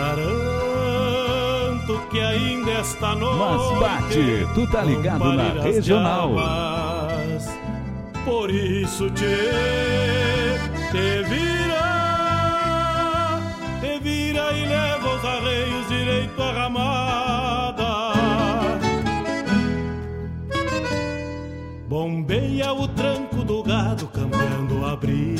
[0.00, 3.38] Garanto que ainda esta noite.
[3.38, 6.30] Mas bate, tu tá ligado na regional.
[8.24, 9.36] Por isso te,
[10.90, 11.90] te vira,
[13.82, 18.14] te vira e leva os arreios direito à ramada.
[21.86, 25.39] Bombeia o tranco do gado, cambiando o abrigo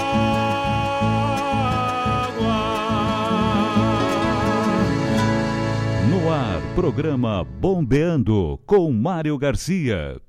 [6.75, 10.21] Programa Bombeando com Mário Garcia.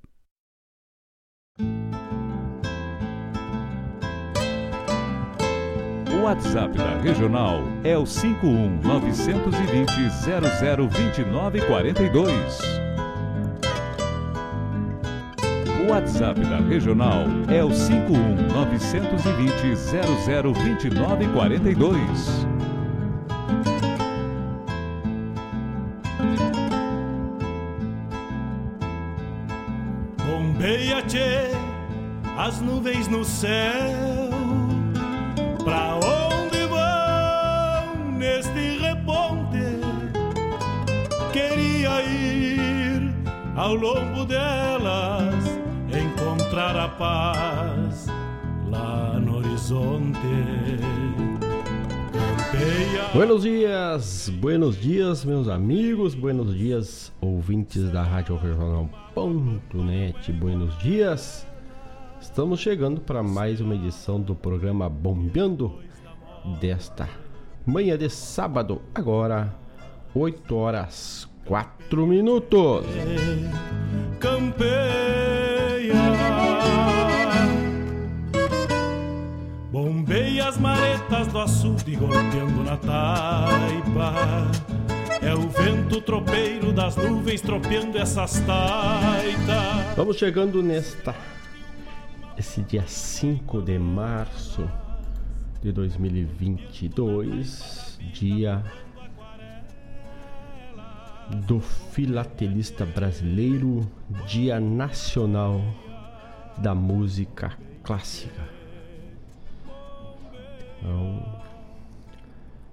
[6.11, 9.87] O WhatsApp da Regional é o 51 920
[10.91, 12.59] 002942.
[15.81, 19.77] O WhatsApp da Regional é o 51 920
[20.43, 22.53] 002942.
[30.63, 31.51] Tchê,
[32.39, 34.31] as nuvens no céu.
[35.65, 39.81] Pra onde vão neste reponte?
[41.33, 43.13] Queria ir
[43.57, 45.35] ao longo delas,
[45.91, 48.07] encontrar a paz
[48.71, 50.19] lá no horizonte.
[53.15, 61.47] Buenos dias, buenos dias, meus amigos, buenos dias, ouvintes da Rádio Regional.net, buenos dias.
[62.21, 65.79] Estamos chegando para mais uma edição do programa Bombeando
[66.61, 67.09] desta
[67.67, 69.55] manhã de sábado, agora
[70.15, 72.87] 8 horas 4 minutos.
[74.19, 75.22] Campeia
[80.53, 84.13] as maretas do açude golpeando na taipa.
[85.23, 89.97] É o vento tropeiro das nuvens tropeando essas taitas.
[89.97, 91.15] Vamos chegando nesta.
[92.37, 94.69] Esse dia 5 de março
[95.63, 98.63] de 2022, dia
[101.47, 103.91] do filatelista brasileiro,
[104.27, 105.63] Dia Nacional
[106.59, 108.52] da Música Clássica.
[110.83, 111.23] Então,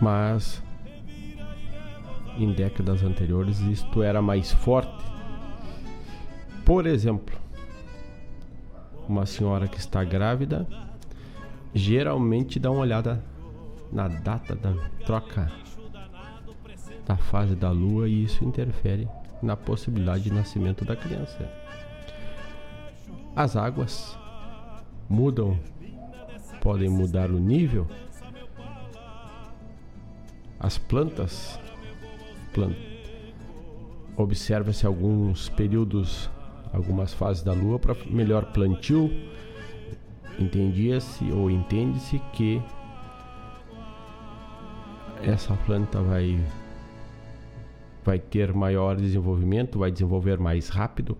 [0.00, 0.62] mas
[2.38, 5.04] em décadas anteriores isto era mais forte.
[6.64, 7.36] Por exemplo,
[9.06, 10.66] uma senhora que está grávida
[11.74, 13.22] geralmente dá uma olhada
[13.92, 14.72] na data da
[15.04, 15.50] troca
[17.06, 19.08] da fase da lua e isso interfere
[19.42, 21.50] na possibilidade de nascimento da criança.
[23.34, 24.16] As águas
[25.08, 25.58] mudam,
[26.60, 27.88] podem mudar o nível.
[30.60, 31.58] As plantas
[32.52, 32.92] planta.
[34.16, 36.30] Observa-se alguns períodos,
[36.72, 39.10] algumas fases da lua para melhor plantio.
[40.38, 42.62] Entendia-se ou entende-se que
[45.24, 46.38] essa planta vai
[48.04, 51.16] vai ter maior desenvolvimento, vai desenvolver mais rápido,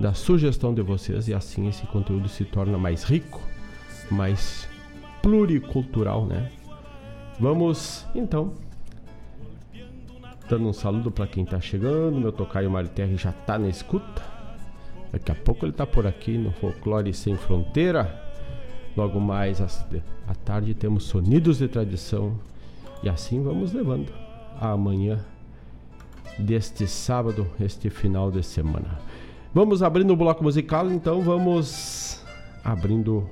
[0.00, 3.40] da sugestão de vocês, e assim esse conteúdo se torna mais rico,
[4.10, 4.68] mais
[5.22, 6.50] pluricultural, né?
[7.38, 8.52] Vamos então
[10.48, 12.18] Dando um saludo para quem tá chegando.
[12.18, 14.22] Meu tocaio Mário Terra já tá na escuta.
[15.12, 18.27] Daqui a pouco ele tá por aqui no Folclore Sem Fronteira.
[18.98, 22.32] Logo mais à tarde temos Sonidos de Tradição.
[23.00, 24.12] E assim vamos levando
[24.60, 25.24] a amanhã
[26.36, 28.98] deste sábado, este final de semana.
[29.54, 32.24] Vamos abrindo o bloco musical, então vamos
[32.64, 33.24] abrindo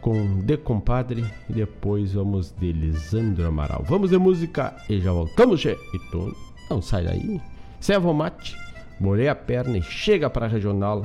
[0.00, 3.84] com De Compadre e depois vamos de Lisandro Amaral.
[3.86, 5.76] Vamos de música e já voltamos, che.
[5.92, 6.34] E tu
[6.70, 7.38] não sai daí.
[7.80, 8.56] Serva o mate,
[8.98, 11.02] molhei a perna e chega para a regional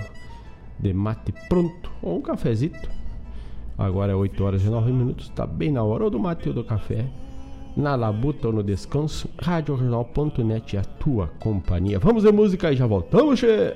[0.79, 2.98] de mate pronto ou um cafezito.
[3.79, 6.53] Agora é 8 horas e 9 minutos, tá bem na hora ou do mate ou
[6.53, 7.05] do café.
[7.77, 11.97] Na labuta ou no descanso, radioregional.net é a tua companhia.
[11.97, 13.73] Vamos de música e já voltamos, che.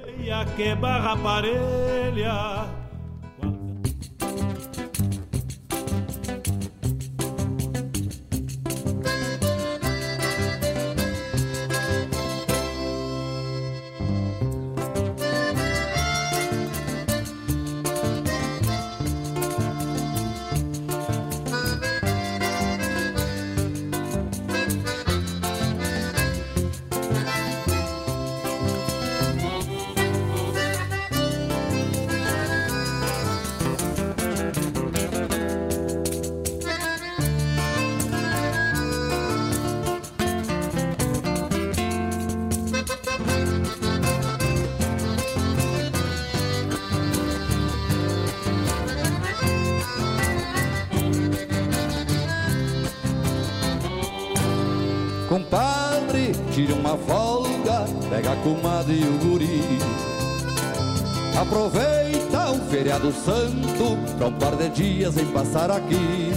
[61.44, 66.32] Aproveita um feriado santo pra um par de dias em passar aqui.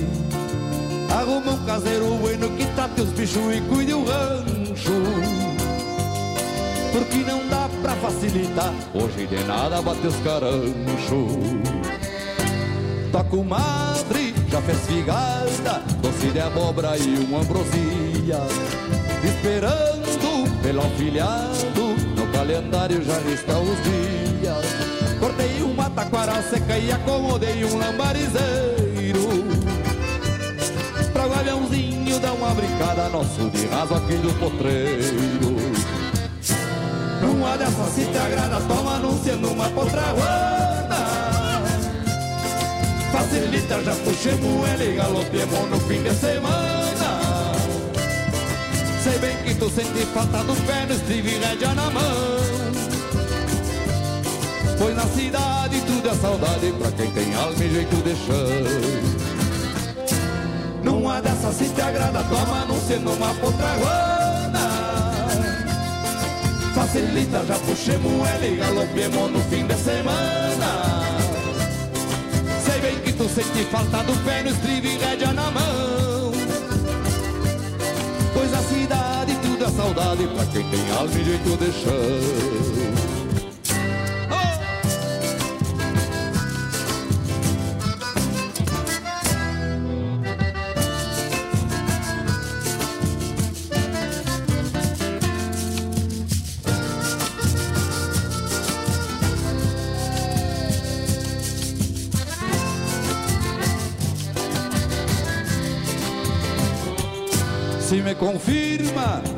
[1.08, 4.92] Arruma um caseiro bueno que trate os bichos e cuide o rancho.
[6.92, 10.74] Porque não dá pra facilitar, hoje de nada bate os caranchos.
[13.12, 18.40] Tua comadre já fez figada, doce de abóbora e uma ambrosia.
[19.22, 24.95] Esperando pelo afilhado, no calendário já estão os dias.
[25.18, 29.46] Cortei uma taquara seca e acomodei um lambarizeiro.
[31.12, 35.56] Pra o aviãozinho dar uma brincada, nosso de raso aqui do potreiro.
[37.20, 40.76] Numa dessas se te agrada, toma anunciando uma potraguana.
[43.12, 46.76] Facilita, já puxemos ele e galopemos no fim de semana.
[49.02, 52.95] Sei bem que tu sente falta do pé no estribo e rédea na mão.
[54.78, 59.26] Pois na cidade tudo é saudade pra quem tem alma e jeito de chão.
[60.84, 64.26] Numa dessas se te agrada, toma anunciando uma potraguana.
[66.74, 70.70] Facilita, já puxemos ele e galopemos no fim de semana.
[72.64, 76.32] Sei bem que tu sente falta do pé no estribo e rédea na mão.
[78.34, 82.85] Pois a cidade tudo é saudade pra quem tem alma e jeito de chão.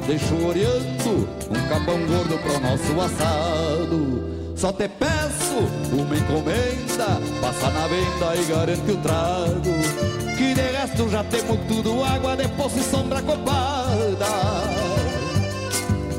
[0.07, 4.29] Deixo oreando um capão gordo pro nosso assado.
[4.57, 5.59] Só te peço
[5.93, 10.37] uma encomenda, passa na venda e garante o trago.
[10.37, 14.27] Que de resto já temos tudo, água de poço sombra copada.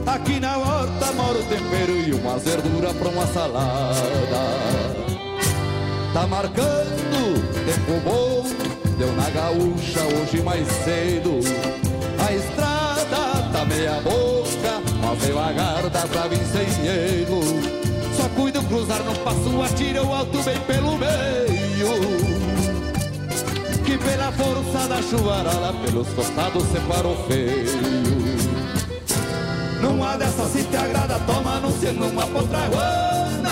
[0.06, 3.96] Aqui na horta mora o tempero e uma verdura pra uma salada.
[6.13, 7.00] Tá marcando
[7.65, 8.44] tempo bom,
[8.98, 11.39] deu na gaúcha hoje mais cedo.
[13.70, 15.84] Meia boca, mas devagar
[16.30, 17.42] vir sem erro.
[18.18, 22.20] Só cuido cruzar no passo, atira o alto bem pelo meio.
[23.86, 28.10] Que pela força da chuvarada, pelos costados separou feio.
[29.82, 33.50] Numa dessas se te agrada, toma anunciando uma potraguana.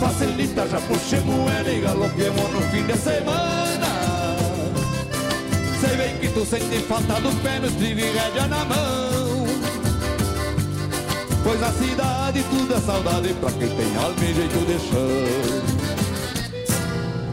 [0.00, 3.85] Facilita, já puxemos ela e galopemos no fim de semana.
[5.86, 9.46] Sei bem que tu sente falta do pé no estribo e rédea na mão.
[11.44, 15.86] Pois a cidade tudo é saudade pra quem tem alma e jeito de chão.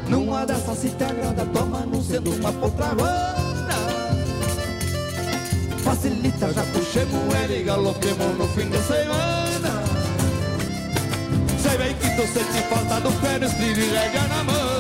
[0.07, 3.33] Numa dessas se te agrada, toma anunciando uma potraguana.
[5.83, 9.83] Facilita, já puxemos ela e galopemos no fim de semana.
[11.60, 14.73] Sei bem que tu sente falta do pé no estribo e rédea na mão.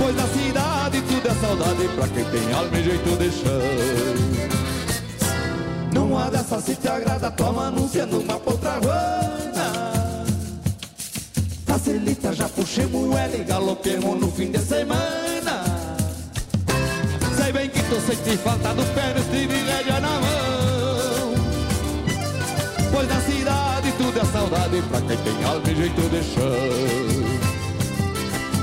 [0.00, 4.50] Pois na cidade tudo é saudade pra quem tem alma e jeito de chão.
[5.92, 9.92] Numa dessas se te agrada, toma anunciando uma potraguana.
[11.66, 15.64] Facilita, já puxemos ela e galopemos no fim de semana.
[17.36, 21.34] Sei bem que tu sente falta do pé no estribo e rédea na mão.
[22.90, 27.19] Pois na cidade tudo é saudade pra quem tem alma e jeito de chão.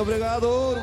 [0.00, 0.80] Muito obrigado,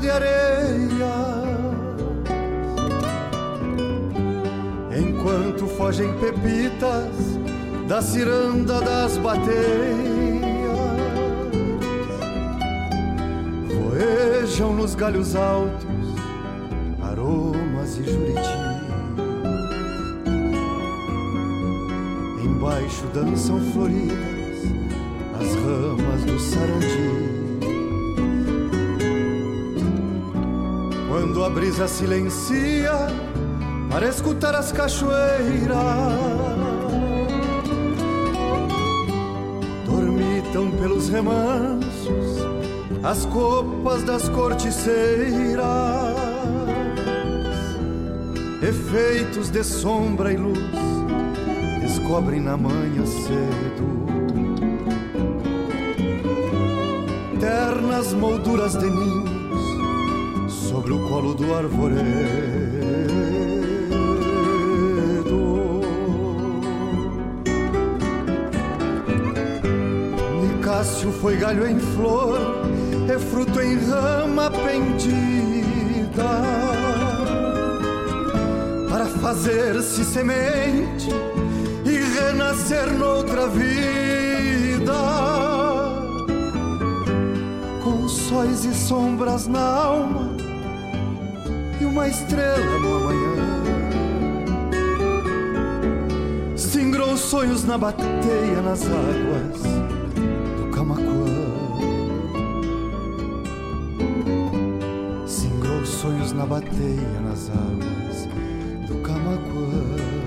[0.00, 0.80] de areia.
[4.96, 7.38] Enquanto fogem pepitas
[7.86, 9.50] da ciranda das bateias,
[13.68, 16.14] voejam nos galhos altos
[17.02, 18.40] aromas e juriti.
[22.42, 24.16] Embaixo dançam floridas
[25.38, 27.29] as ramas do sarandi.
[31.54, 32.92] Brisa silencia
[33.90, 35.76] para escutar as cachoeiras,
[39.86, 42.40] dormitam pelos remansos
[43.02, 45.64] as copas das corticeiras,
[48.62, 50.58] efeitos de sombra e luz
[51.80, 54.00] descobrem na manhã cedo.
[57.40, 59.29] Ternas molduras de ninhos
[60.90, 62.00] sobre o colo do arvoredo.
[70.42, 72.38] Nicásio foi galho em flor,
[73.08, 76.30] é fruto em rama pendida,
[78.88, 81.08] para fazer-se semente
[81.84, 84.40] e renascer noutra vida
[88.30, 90.19] sóis e sombras na alma
[91.90, 93.34] uma estrela no amanhã.
[96.56, 99.60] Singrou sonhos na bateia nas águas
[100.56, 101.26] do Camacuã.
[105.26, 108.28] Singrou sonhos na bateia nas águas
[108.86, 110.19] do Camacuã.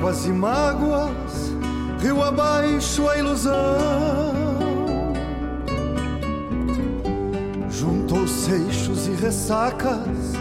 [0.00, 1.52] Águas e mágoas,
[2.00, 3.52] rio abaixo a ilusão.
[7.68, 10.32] Juntou seixos e ressacas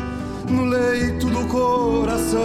[0.50, 2.40] no leito do coração.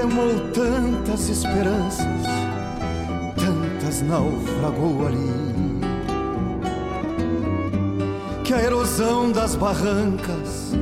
[0.00, 2.26] Remou tantas esperanças,
[3.36, 5.80] tantas naufragou ali.
[8.42, 10.72] Que a erosão das barrancas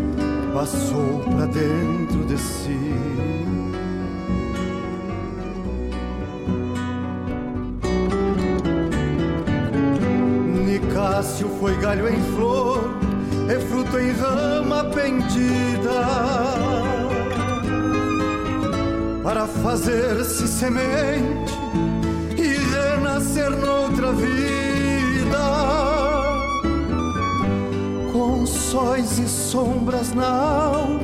[0.61, 2.93] passou pra dentro de si.
[10.67, 12.79] Nicásio foi galho em flor,
[13.49, 16.05] é fruto em rama pendida,
[19.23, 21.55] para fazer-se semente
[22.37, 24.70] e renascer noutra vida
[28.71, 31.01] sóis e sombras na alma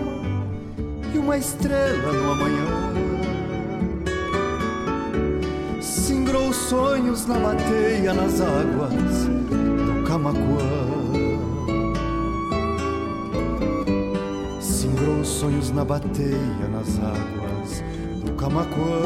[1.12, 2.92] e uma estrela no amanhã.
[5.80, 10.76] Singrou sonhos na bateia nas águas do Camacuã.
[14.60, 17.82] Singrou sonhos na bateia nas águas
[18.24, 19.02] do Camacuã.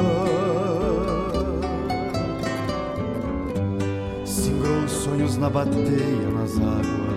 [4.27, 7.10] Singrou sonhos na bateia nas águas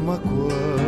[0.00, 0.79] Camacuã.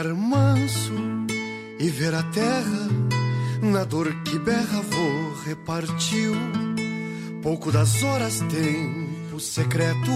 [0.00, 0.94] Olhar manso
[1.78, 2.88] e ver a terra,
[3.62, 6.32] na dor que berra vou repartiu.
[7.42, 10.10] Pouco das horas, tempo secreto,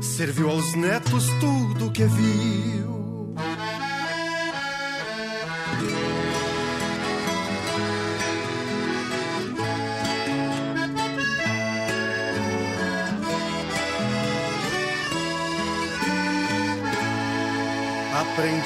[0.00, 3.05] serviu aos netos tudo que viu.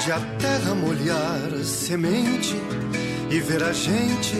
[0.01, 2.55] Aprende a terra molhar semente
[3.29, 4.35] e ver a gente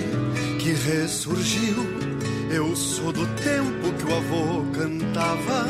[0.57, 1.85] que ressurgiu.
[2.49, 5.67] Eu sou do tempo que o avô cantava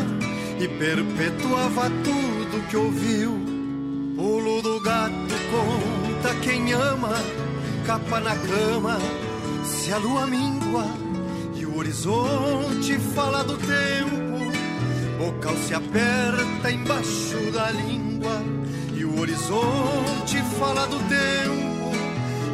[0.59, 3.31] e perpetuava tudo que ouviu.
[4.15, 7.21] Pulo do gato conta quem ama,
[7.85, 8.97] capa na cama,
[9.65, 10.85] se a lua mingua
[11.53, 14.21] e o horizonte fala do tempo.
[15.17, 18.00] Bocal se aperta embaixo da língua
[19.41, 21.91] horizonte fala do tempo.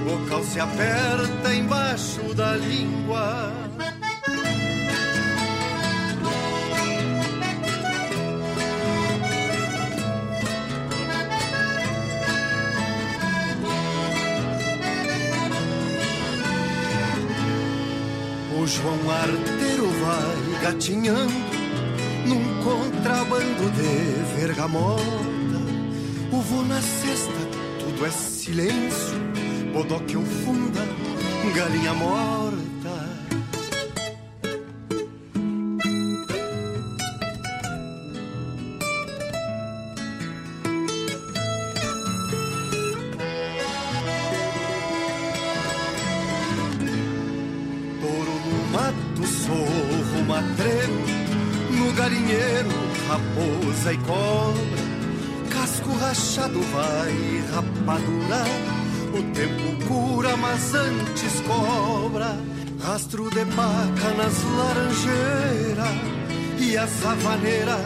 [0.06, 3.54] Bocal se aperta embaixo da língua.
[18.70, 21.34] João Arteiro vai gatinhando
[22.26, 25.37] num contrabando de vergamota.
[26.68, 27.32] Na cesta,
[27.80, 29.18] tudo é silêncio.
[29.72, 30.82] Bodoque funda,
[31.56, 32.57] galinha morta.
[67.02, 67.78] Savaneira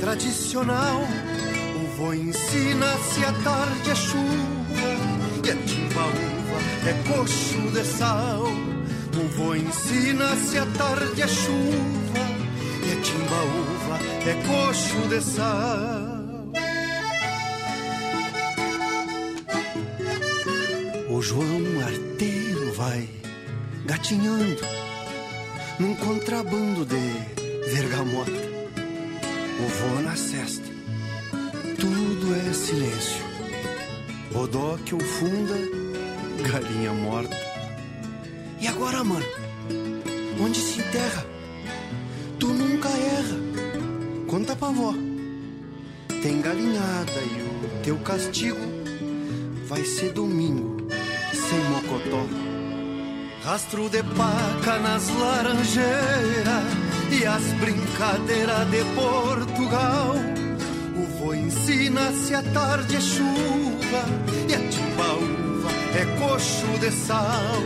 [0.00, 1.02] tradicional.
[1.76, 4.90] O vô ensina-se a tarde é chuva
[5.44, 8.44] e a timbaúva é coxo de sal.
[8.44, 12.24] O vô ensina-se a tarde é chuva
[12.86, 16.01] e a timbaúva é coxo de sal.
[53.52, 56.64] Rastro de paca nas laranjeiras
[57.10, 60.14] e as brincadeiras de Portugal.
[60.96, 64.04] O vô ensina-se a tarde é chuva
[64.48, 67.62] e a timbaúva é coxo de sal.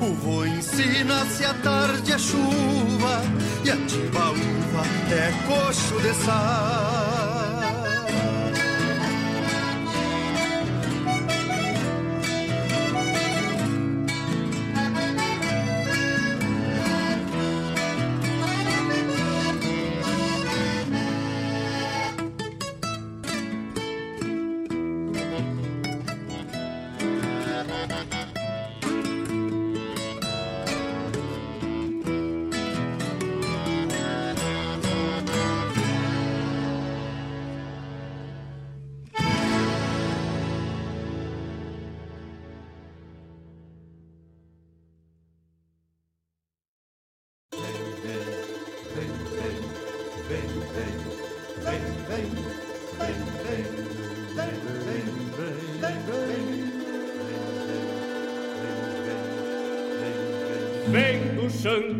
[0.00, 3.22] O vô ensina-se a tarde é chuva
[3.64, 7.09] e a timbaúva é coxo de sal.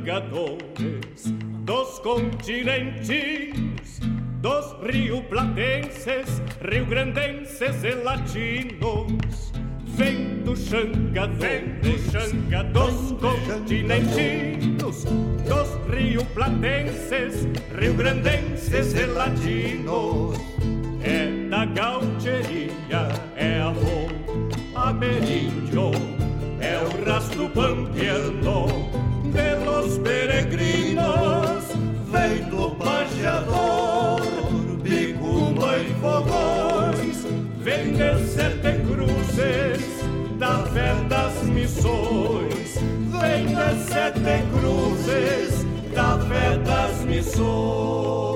[0.00, 1.34] Xangadores
[1.64, 3.52] dos continentes,
[4.40, 9.52] dos rio-platenses, rio-grandenses e latinos.
[9.84, 17.46] Vem do xangadores, do xanga dos continentinos, dos rio-platenses,
[17.78, 20.38] rio-grandenses e latinos.
[21.02, 24.10] É da gaucheria, é amor
[24.74, 25.90] ameríndio,
[26.60, 28.89] é o rastro pampiano
[29.80, 31.64] de los peregrinos,
[32.10, 34.20] vem do pajeador,
[34.82, 37.26] bicumba e fogões,
[37.58, 39.82] vem de sete cruzes,
[40.38, 42.78] da fé das missões,
[43.20, 48.29] vem de sete cruzes, da fé das missões.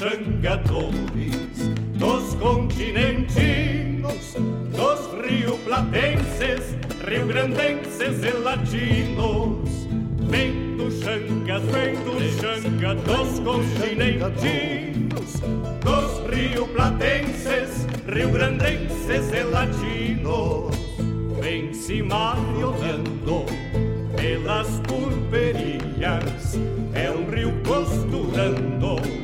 [0.00, 4.34] Xangadores, dos continentinos,
[4.72, 6.74] dos rio-platenses,
[7.06, 9.68] rio-grandenses e latinos.
[10.30, 15.38] Vem do xangas, vem do xanga, dos continentinos,
[15.84, 20.74] dos rio-platenses, rio-grandenses e latinos.
[21.42, 23.44] Vem se olhando
[24.16, 26.58] pelas pulperias,
[26.94, 29.19] é um rio costurando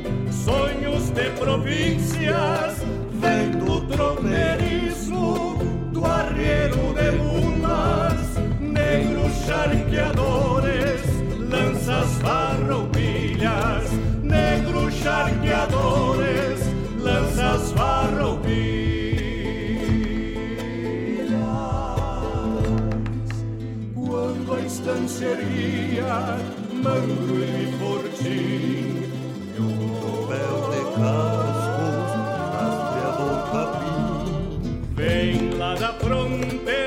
[0.47, 2.81] sonhos de províncias,
[3.11, 5.57] vem do tropeirismo,
[5.91, 11.01] do arriero de mulas, negros charqueadores,
[11.37, 13.91] lanças farroupilhas,
[14.23, 16.61] negros charqueadores,
[17.01, 18.87] lanças farroupilhas.
[24.65, 26.37] estância erguia
[26.83, 28.96] Mangro e Fortim
[30.27, 32.11] tropel de cascos
[32.53, 36.86] Rastreador capim Vem lá da fronteira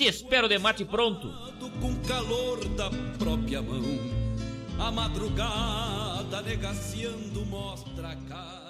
[0.00, 1.30] Te espero de mate pronto.
[1.78, 3.84] Com calor da própria mão,
[4.78, 8.69] a madrugada negaciando mostra a cara.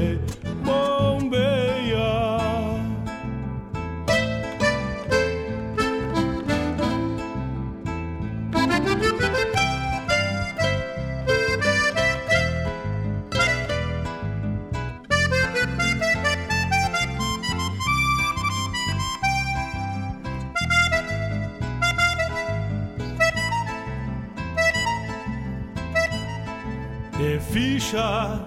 [27.51, 28.45] Ficha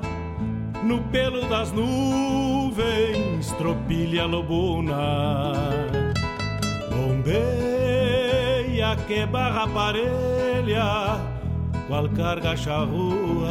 [0.82, 5.44] no pelo das nuvens, tropilha lobuna,
[8.84, 11.20] bombeia que barra parelha,
[11.88, 13.48] qual carga charrua,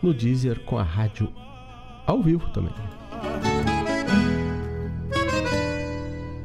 [0.00, 1.32] no Deezer com a rádio
[2.06, 2.72] ao vivo também.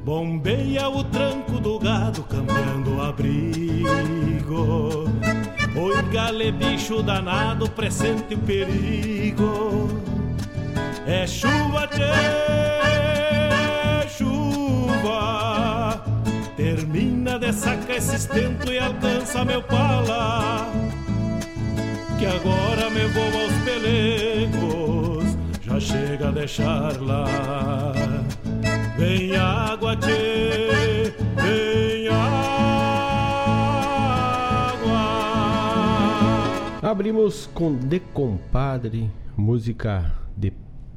[0.04, 3.86] Bombeia o tranco do gado cambiando o abrigo.
[5.76, 9.90] Oi gale bicho danado presente o perigo.
[11.06, 12.02] É chuva, tchê,
[14.10, 15.75] chuva
[16.56, 20.72] Termina de sacar esse estento e alcança meu pala
[22.18, 27.26] Que agora me vou aos pelegos Já chega a deixar lá
[28.98, 32.46] Vem água, tchê, vem água.
[36.82, 40.54] Abrimos com De Compadre, música de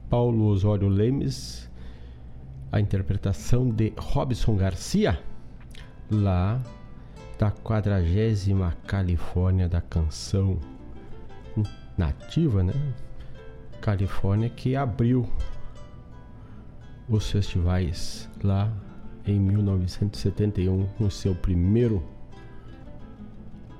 [0.08, 1.68] Paulo Osório Lemes,
[2.70, 5.18] a interpretação de Robson Garcia,
[6.10, 6.60] lá
[7.38, 10.58] da quadragésima Califórnia da canção
[11.96, 12.72] nativa, né?
[13.80, 15.28] Califórnia que abriu
[17.08, 18.72] os festivais lá
[19.26, 22.02] em 1971 com seu primeiro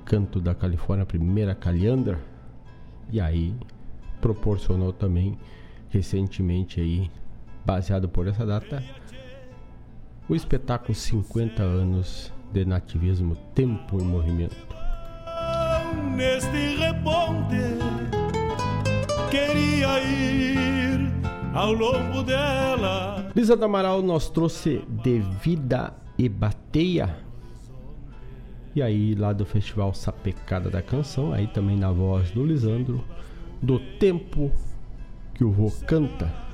[0.05, 2.19] canto da Califórnia, a primeira Caliandra,
[3.11, 3.55] e aí
[4.19, 5.37] proporcionou também
[5.89, 7.11] recentemente aí,
[7.65, 8.83] baseado por essa data,
[10.29, 14.55] o espetáculo 50 anos de nativismo Tempo em Movimento.
[16.15, 17.57] Neste reponte
[19.31, 21.11] queria ir
[21.55, 23.31] ao longo dela.
[23.35, 27.17] Lisandro Amaral nos trouxe De Vida e Bateia.
[28.75, 33.03] E aí, lá do Festival Sapecada da Canção, aí também na voz do Lisandro,
[33.59, 34.51] do tempo
[35.33, 36.48] que o vô canta.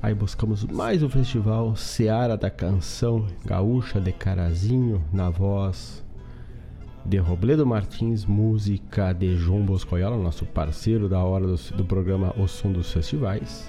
[0.00, 6.04] Aí buscamos mais o festival Seara da Canção Gaúcha de Carazinho, na voz
[7.04, 12.46] de Robledo Martins, música de João Boscoiola, nosso parceiro da hora do, do, programa O
[12.46, 13.68] Som dos Festivais.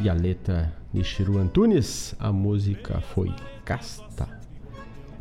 [0.00, 3.32] E a letra de Chiru Antunes, a música foi
[3.64, 4.26] Casta.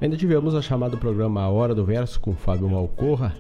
[0.02, 3.36] Ainda tivemos a chamada programa A Hora do Verso com Fábio Malcorra,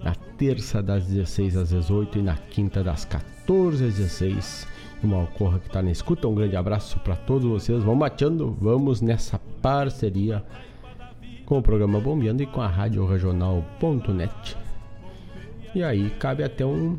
[0.00, 4.73] na terça das 16 às 18 e na quinta das 14 às 16.
[5.04, 7.82] O Malcorra que está na escuta, um grande abraço para todos vocês.
[7.82, 10.42] Vamos mateando, vamos nessa parceria
[11.44, 14.56] com o programa Bombeando e com a Rádio Regional.net.
[15.74, 16.98] E aí cabe até um,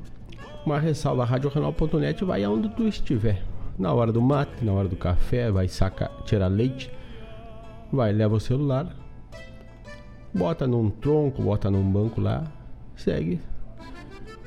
[0.64, 3.44] uma ressalva, a Rádio Regional.net vai aonde tu estiver.
[3.76, 6.92] Na hora do mate, na hora do café, vai sacar, tirar leite,
[7.92, 8.96] vai, leva o celular,
[10.32, 12.44] bota num tronco, bota num banco lá,
[12.96, 13.42] segue.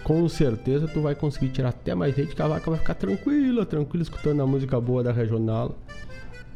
[0.09, 3.67] Com certeza tu vai conseguir tirar até mais leite, que a vaca vai ficar tranquila,
[3.67, 5.75] tranquila, escutando a música boa da regional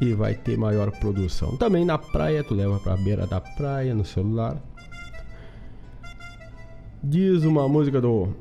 [0.00, 1.54] e vai ter maior produção.
[1.58, 4.56] Também na praia, tu leva para a beira da praia no celular.
[7.04, 8.34] Diz uma música do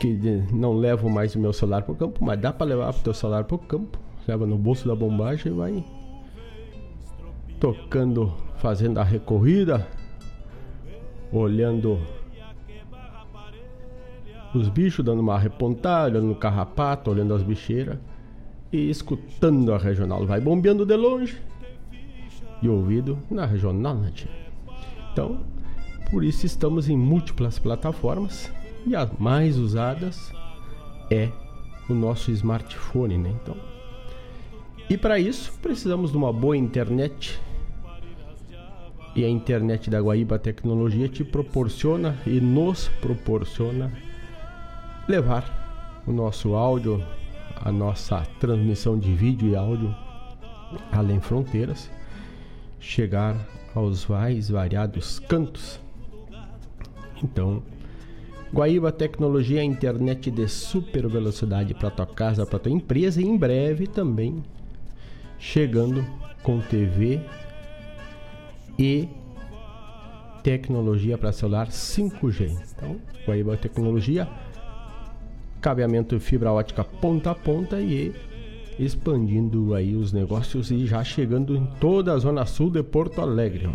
[0.00, 0.12] que
[0.52, 3.44] não levo mais o meu celular pro campo, mas dá para levar o teu celular
[3.44, 3.96] pro campo.
[4.26, 5.84] Leva no bolso da bombagem e vai
[7.60, 9.86] tocando, fazendo a recorrida,
[11.30, 12.00] olhando
[14.54, 17.98] os bichos, dando uma repontada, olhando no carrapato, olhando as bicheiras
[18.72, 20.26] e escutando a regional.
[20.26, 21.36] Vai bombeando de longe
[22.60, 23.96] e ouvido na regional.
[23.96, 24.12] Né,
[25.12, 25.40] então,
[26.10, 28.50] por isso estamos em múltiplas plataformas
[28.86, 30.32] e as mais usadas
[31.10, 31.30] é
[31.88, 33.34] o nosso smartphone, né?
[33.42, 33.56] Então,
[34.88, 37.40] e para isso precisamos de uma boa internet.
[39.14, 43.92] E a internet da Guaíba Tecnologia te proporciona e nos proporciona
[45.08, 47.04] levar o nosso áudio
[47.64, 49.94] a nossa transmissão de vídeo e áudio
[50.90, 51.90] além fronteiras,
[52.80, 53.36] chegar
[53.74, 55.80] aos mais variados cantos.
[57.22, 57.62] Então,
[58.52, 63.36] Guaíba Tecnologia é internet de super velocidade para tua casa, para tua empresa e em
[63.36, 64.42] breve também
[65.38, 66.04] chegando
[66.42, 67.20] com TV
[68.78, 69.08] e
[70.42, 72.56] tecnologia para celular 5G.
[72.74, 74.28] Então, Guaíba Tecnologia
[75.62, 78.12] cabeamento fibra ótica ponta a ponta e
[78.80, 83.70] expandindo aí os negócios e já chegando em toda a zona sul de Porto Alegre.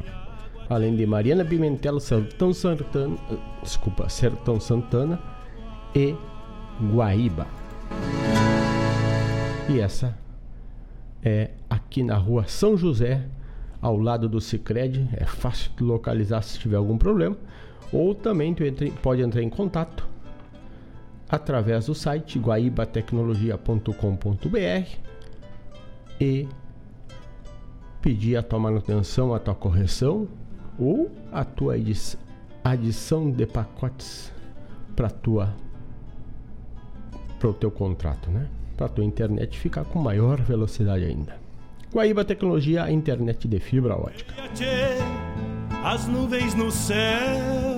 [0.70, 3.16] Além de Mariana Pimentel, Sertão Santana,
[3.64, 5.18] desculpa, Sertão Santana
[5.96, 6.14] e
[6.94, 7.48] Guaíba.
[9.70, 10.18] E essa
[11.24, 13.24] é aqui na rua São José,
[13.82, 15.08] ao lado do Cicred.
[15.14, 17.38] É fácil de localizar se tiver algum problema.
[17.94, 20.07] Ou também tu entre, pode entrar em contato
[21.30, 25.08] através do site guaibatecnologia.com.br
[26.20, 26.48] e
[28.02, 30.28] pedir a tua manutenção, a tua correção
[30.80, 31.76] ou a tua
[32.64, 34.32] adição de pacotes
[34.96, 35.54] para tua
[37.40, 38.48] para o teu contrato, né?
[38.76, 41.38] Para tua internet ficar com maior velocidade ainda.
[41.94, 44.34] Guaíba Tecnologia, a internet de fibra ótica.
[45.84, 47.78] As nuvens no céu?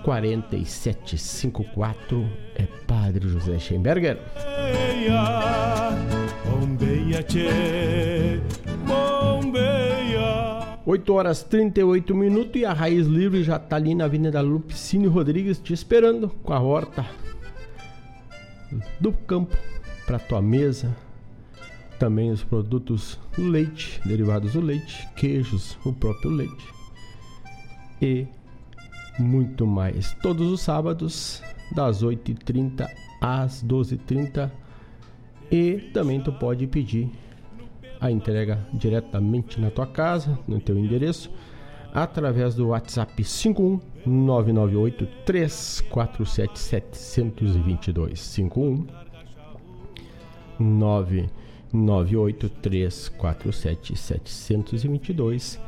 [0.03, 4.19] 4754 é Padre José Schemberger.
[10.85, 15.61] 8 horas 38 minutos e a Raiz Livre já tá ali na Avenida Lupicínio Rodrigues
[15.61, 17.07] te esperando com a horta
[18.99, 19.57] do campo
[20.05, 20.93] para tua mesa.
[22.03, 26.67] Também os produtos do leite, derivados do leite, queijos, o próprio leite.
[28.03, 28.27] E
[29.21, 30.13] muito mais.
[30.15, 31.41] Todos os sábados,
[31.73, 32.89] das 8h30
[33.21, 34.51] às 12h30.
[35.49, 37.09] E também tu pode pedir
[38.01, 41.31] a entrega diretamente na tua casa, no teu endereço,
[41.95, 48.87] através do WhatsApp 51 998 347 722 51
[50.59, 51.42] 998
[51.73, 55.59] 347 722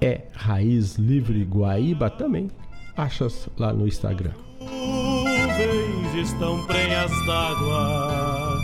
[0.00, 2.50] é Raiz Livre Guaíba também
[2.96, 4.32] achas lá no Instagram.
[4.60, 8.58] Nuvens estão prenhas d'água.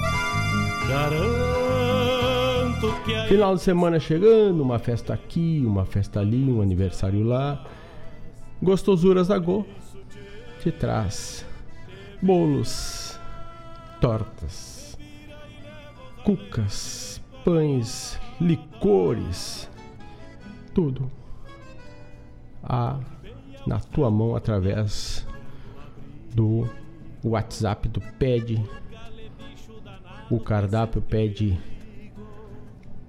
[0.88, 1.32] Garanto
[3.04, 3.28] que a...
[3.28, 7.64] Final de semana chegando, uma festa aqui, uma festa ali, um aniversário lá.
[8.62, 9.66] Gostosuras da Go
[10.62, 11.44] te traz
[12.22, 13.18] bolos,
[14.00, 14.71] tortas,
[16.24, 19.70] cucas, pães, licores,
[20.74, 21.10] tudo.
[22.62, 22.98] A
[23.66, 25.26] na tua mão através
[26.34, 26.66] do
[27.24, 28.60] WhatsApp do PED.
[30.30, 31.60] O cardápio pede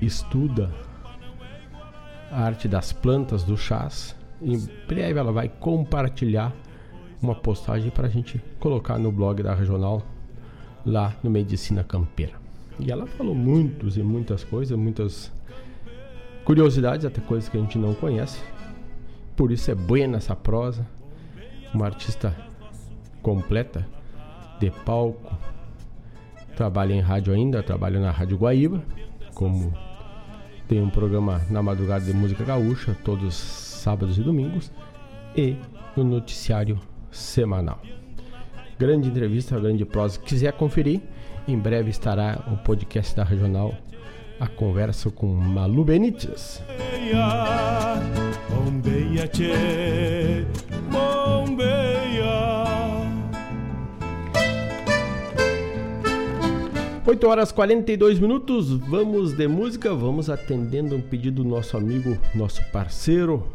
[0.00, 0.74] estuda
[2.30, 4.16] a arte das plantas, do chás.
[4.40, 6.52] Em breve ela vai compartilhar
[7.22, 10.02] uma postagem para a gente colocar no blog da Regional,
[10.84, 12.34] lá no Medicina Campeira.
[12.78, 15.32] E ela falou muitos e muitas coisas, muitas
[16.44, 18.40] curiosidades, até coisas que a gente não conhece.
[19.34, 20.86] Por isso é boa essa prosa.
[21.74, 22.34] Uma artista
[23.22, 23.86] completa,
[24.60, 25.36] de palco.
[26.54, 28.82] Trabalha em rádio ainda, trabalha na Rádio Guaíba,
[29.34, 29.74] como
[30.66, 34.72] tem um programa na madrugada de música gaúcha, todos sábados e domingos,
[35.36, 35.56] e
[35.96, 36.80] no noticiário
[37.16, 37.80] semanal.
[38.78, 40.20] Grande entrevista, grande prosa.
[40.20, 41.00] Quiser conferir,
[41.48, 43.74] em breve estará o podcast da Regional,
[44.38, 45.84] a conversa com Malu
[50.90, 51.86] bombeia.
[57.06, 62.60] 8 horas 42 minutos, vamos de música, vamos atendendo um pedido do nosso amigo, nosso
[62.72, 63.46] parceiro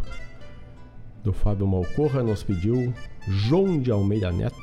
[1.22, 2.94] do Fábio Malcorra, nos pediu
[3.28, 4.56] João de Almeida Neto,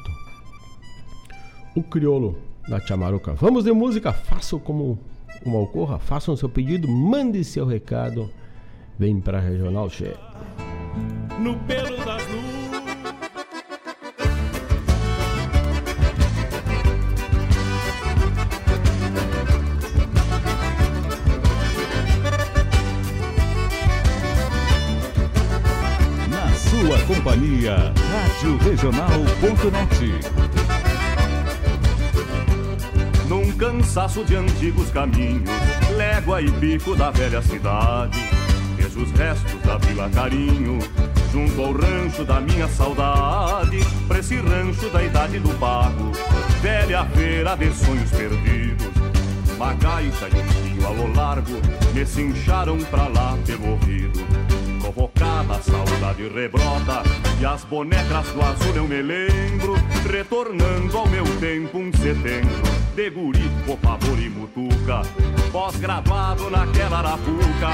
[1.74, 2.38] o crioulo
[2.68, 3.34] da Chamaruca.
[3.34, 4.98] Vamos de música, faça como
[5.44, 8.30] o Malcorra, façam seu pedido, mande seu recado,
[8.98, 10.16] vem para Regional Che.
[11.38, 12.68] No pelo das nuvens
[26.88, 27.92] Sua companhia,
[28.38, 30.20] Rádio Regional.net.
[33.28, 35.50] Num cansaço de antigos caminhos,
[35.96, 38.16] légua e pico da velha cidade,
[38.76, 40.78] vejo os restos da Vila Carinho,
[41.32, 46.12] junto ao rancho da minha saudade, pra esse rancho da idade do pago,
[46.62, 48.86] velha feira de sonhos perdidos.
[49.56, 51.60] Uma gaita e um vinho a lo largo
[51.92, 54.57] me cincharam pra lá pelo ouvido
[54.92, 57.02] provocada, a saudade rebrota
[57.40, 59.74] E as bonecas do azul eu me lembro
[60.10, 62.62] Retornando ao meu tempo um setembro
[62.94, 65.02] De guri, copador e mutuca.
[65.52, 67.70] Pós-graduado naquela arapuca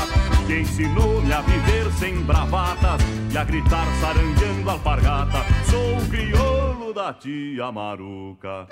[0.47, 3.01] Que ensinou-me a viver sem bravatas
[3.33, 5.45] E a gritar saranjando alpargata.
[5.71, 8.67] Sou o crioulo da tia Maruca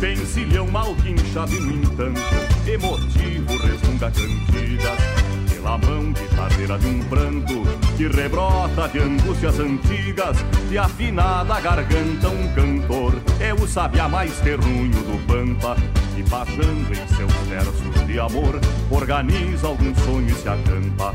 [0.00, 2.20] Pencilhão mal guinchado e no entanto
[2.68, 4.98] Emotivo resmunga cantigas
[5.50, 7.62] Pela mão guitarreira de um pranto
[7.96, 10.36] Que rebrota de angústias antigas
[10.70, 15.76] E afinada garganta um cantor É o sabiá mais terrunho do pampa
[16.16, 18.60] E baixando em seus versos de amor
[18.92, 21.12] Organiza algum sonho e se acampa.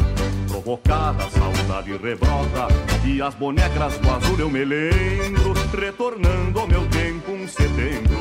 [0.50, 2.68] Provocada a saudade rebrota
[3.06, 8.13] E as bonecas do azul eu me lembro Retornando ao meu tempo um setembro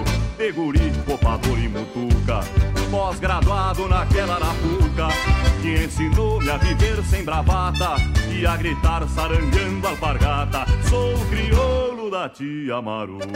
[0.42, 2.40] de guri, copador e mutuca.
[2.90, 5.08] Pós-graduado naquela arapuca
[5.62, 7.96] Que ensinou-me a viver sem bravata
[8.28, 10.66] E a gritar saranjando alpargata.
[10.90, 13.26] Sou o crioulo da tia Maruca.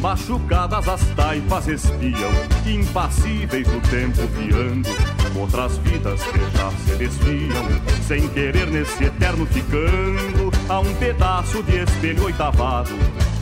[0.00, 2.30] Machucadas as taipas espiam,
[2.66, 5.13] impassíveis o tempo fiando.
[5.36, 7.66] Outras vidas que já se desviam,
[8.06, 10.52] sem querer nesse eterno ficando.
[10.68, 12.90] A um pedaço de espelho oitavado,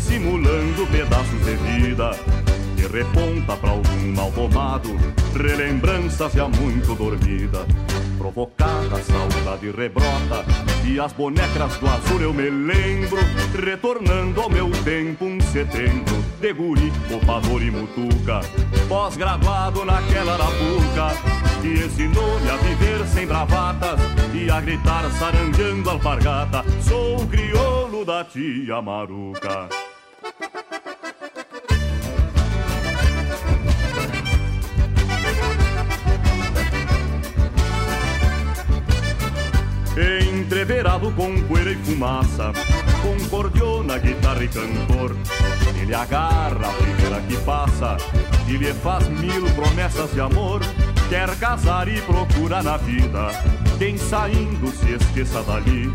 [0.00, 2.41] simulando pedaços de vida.
[2.82, 4.88] Que reponta pra algum mal tomado,
[5.36, 7.64] relembranças já muito dormida
[8.18, 10.44] provocada, a saudade rebrota
[10.84, 13.18] E as bonecas do azul eu me lembro
[13.64, 18.40] Retornando ao meu tempo um setembro De guri, copador e mutuca
[18.88, 21.16] Pós-graduado naquela arapuca
[21.60, 24.00] Que ensinou-me a viver sem bravatas
[24.34, 29.68] E a gritar saranjando alpargata Sou o crioulo da tia Maruca
[40.62, 42.52] Entreverado com poeira e fumaça
[43.02, 45.16] Com cordiona, guitarra e cantor.
[45.76, 47.96] Ele agarra a primeira que passa
[48.46, 50.60] E lhe faz mil promessas de amor
[51.08, 53.30] Quer casar e procura na vida.
[53.76, 55.92] Quem saindo se esqueça dali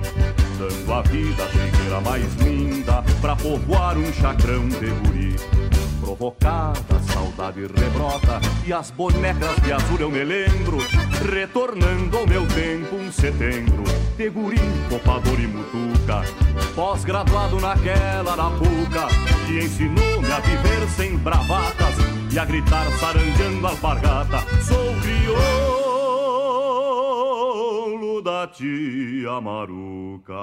[0.60, 5.36] Dando a vida a figueira mais linda Pra povoar um chacrão de guri
[6.00, 10.78] Provocada, saudade rebrota E as bonecas de azul eu me lembro
[11.32, 13.84] Retornando ao meu tempo um setembro
[14.16, 16.24] De guri, copador e mutuca
[16.76, 19.08] Pós-graduado naquela arapuca
[19.46, 21.96] Que ensinou-me a viver sem bravatas
[22.38, 24.40] e a gritar sarandeando alpargata.
[24.62, 25.58] Sou crioulo
[28.22, 30.34] da tia Maruca.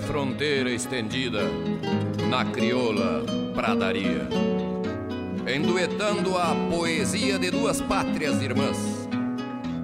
[0.00, 1.42] Fronteira estendida
[2.28, 3.24] na crioula
[3.54, 4.28] pradaria,
[5.46, 9.08] enduetando a poesia de duas pátrias irmãs,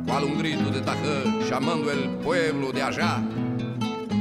[0.06, 3.22] qual um grito de Tajan chamando el pueblo de Ajá,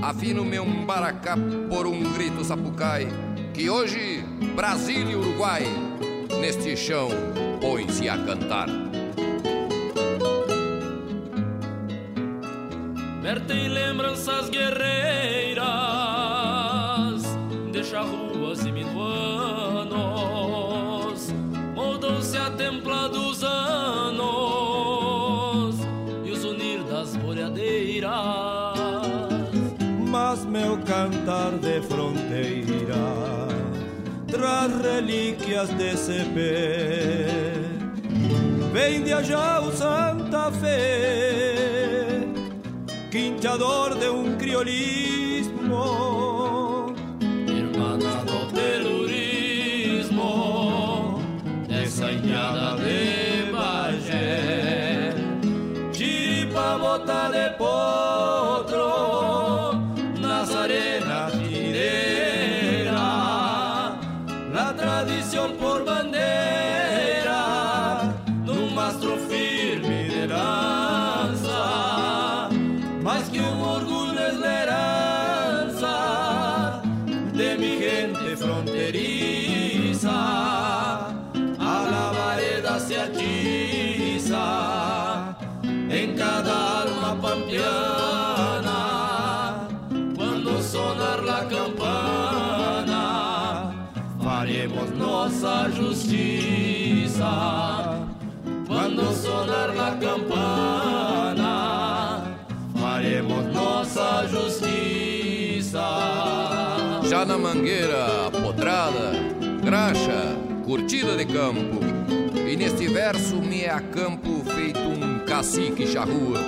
[0.03, 1.37] afino meu baracá
[1.69, 3.07] por um grito sapucai,
[3.53, 4.23] que hoje
[4.55, 5.63] Brasil e Uruguai
[6.39, 7.09] neste chão
[7.61, 8.84] põe-se a cantar.
[13.25, 15.63] Vertem lembranças guerreiras,
[17.71, 18.93] deixa ruas e minuanos,
[21.73, 24.27] moldam-se a templa dos anos
[26.23, 28.13] e os unir das boreadeiras.
[30.07, 33.47] Mas meu cantar de fronteira
[34.27, 37.55] traz relíquias de CP,
[38.71, 41.54] vem allá o Santa Fe
[43.15, 46.04] quinchador de un criolismo,
[107.65, 109.11] mangueira, potrada,
[109.63, 111.79] graxa, curtida de campo.
[112.47, 116.39] E neste verso me acampo feito um cacique charrua.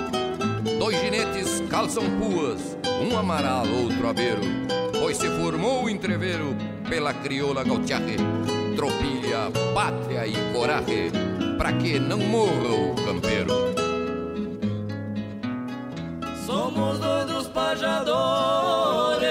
[0.78, 4.42] Dois ginetes calçam puas, um amaral, outro abeiro.
[5.00, 6.54] Pois se formou o entreveiro
[6.88, 8.16] pela crioula gautiarre,
[8.76, 11.10] tropilha, pátria e coragem,
[11.58, 13.52] pra que não morra o campeiro.
[16.46, 19.28] Somos dois dos pajadores,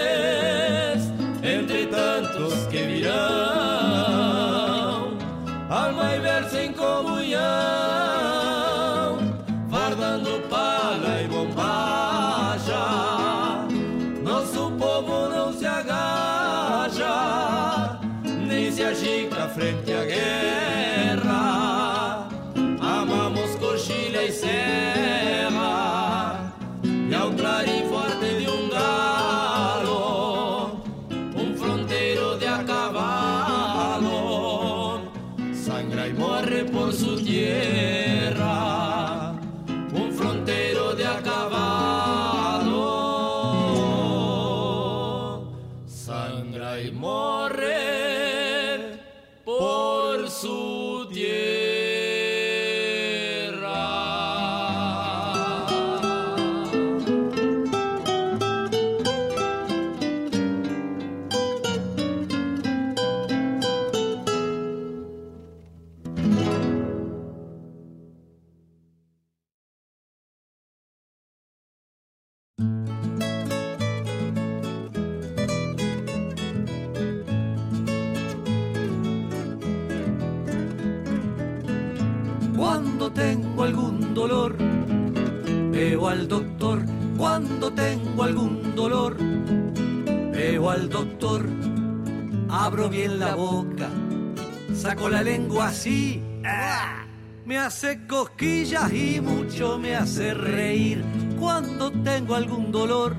[98.18, 101.03] cosquillas y mucho me hace reír.
[101.39, 103.15] Cuando tengo algún dolor,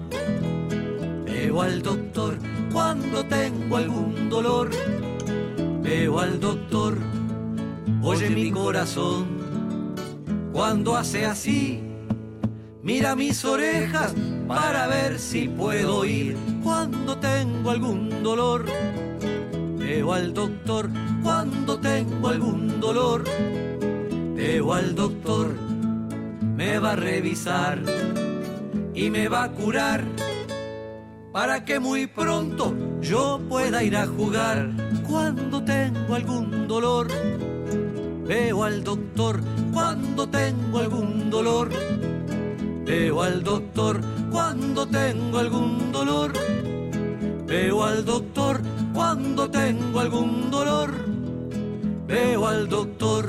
[1.24, 2.36] veo al doctor.
[2.72, 4.70] cuando tengo algún dolor.
[5.82, 6.98] Veo al doctor,
[8.02, 9.94] oye mi corazón,
[10.52, 11.80] cuando hace así,
[12.82, 14.12] mira mis orejas
[14.48, 18.66] para ver si puedo oír cuando tengo algún dolor.
[19.78, 20.90] Veo al doctor
[21.22, 23.22] cuando tengo algún dolor.
[24.48, 25.54] Veo al doctor,
[26.56, 27.82] me va a revisar
[28.94, 30.02] y me va a curar
[31.30, 34.70] para que muy pronto yo pueda ir a jugar
[35.06, 37.08] cuando tengo algún dolor.
[38.26, 41.68] Veo al doctor cuando tengo algún dolor.
[42.86, 46.32] Veo al doctor cuando tengo algún dolor.
[47.46, 48.62] Veo al doctor
[48.94, 50.90] cuando tengo algún dolor.
[52.06, 53.28] Veo al doctor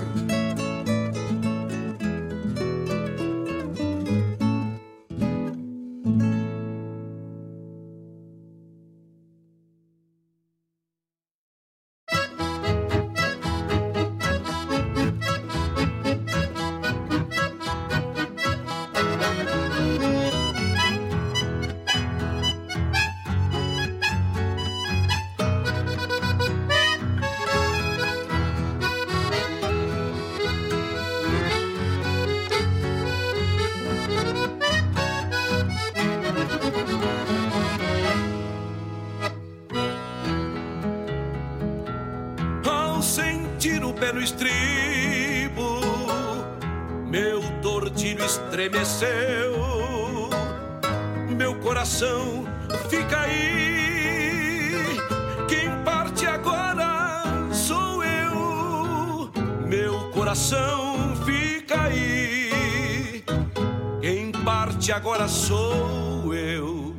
[64.94, 66.96] agora sou eu.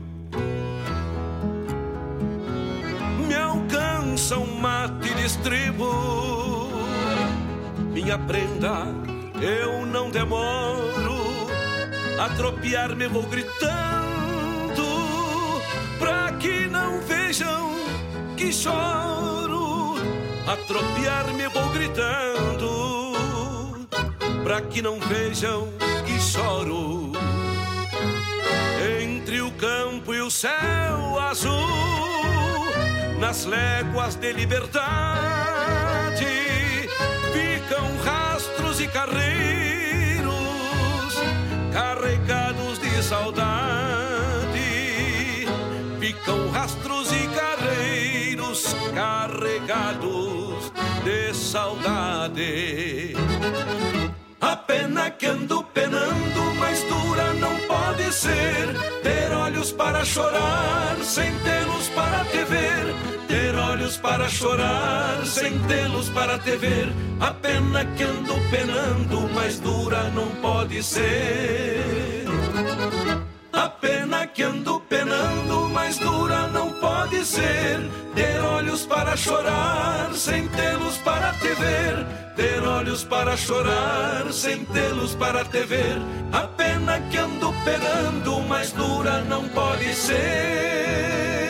[3.27, 6.71] Me alcança um mate de estribo,
[7.93, 8.85] minha prenda,
[9.41, 11.19] eu não demoro.
[12.21, 14.85] A tropear-me vou gritando,
[15.99, 17.71] pra que não vejam
[18.37, 19.95] que choro.
[20.47, 23.13] A tropear-me vou gritando,
[24.45, 25.69] pra que não vejam
[26.05, 27.00] que choro
[29.61, 31.53] campo e o céu azul,
[33.19, 36.25] nas léguas de liberdade,
[37.31, 40.33] ficam rastros e carreiros
[41.75, 44.49] carregados de saudade.
[46.01, 50.73] Ficam rastros e carreiros carregados
[51.05, 53.15] de saudade.
[54.41, 58.75] A pena que ando penando, mais dura não pode ser.
[59.03, 62.95] Ter olhos para chorar, sem tê-los para te ver.
[63.29, 66.89] Ter olhos para chorar, sem tê-los para te ver.
[67.21, 72.25] A pena que ando penando, mais dura não pode ser.
[73.53, 76.60] A pena que ando penando, mais dura não
[77.11, 77.91] pode ser.
[78.15, 82.07] Ter olhos para chorar, sem tê-los para te ver.
[82.37, 85.99] Ter olhos para chorar, sem tê-los para te ver.
[86.33, 91.50] A pena que ando penando, mais dura não pode ser.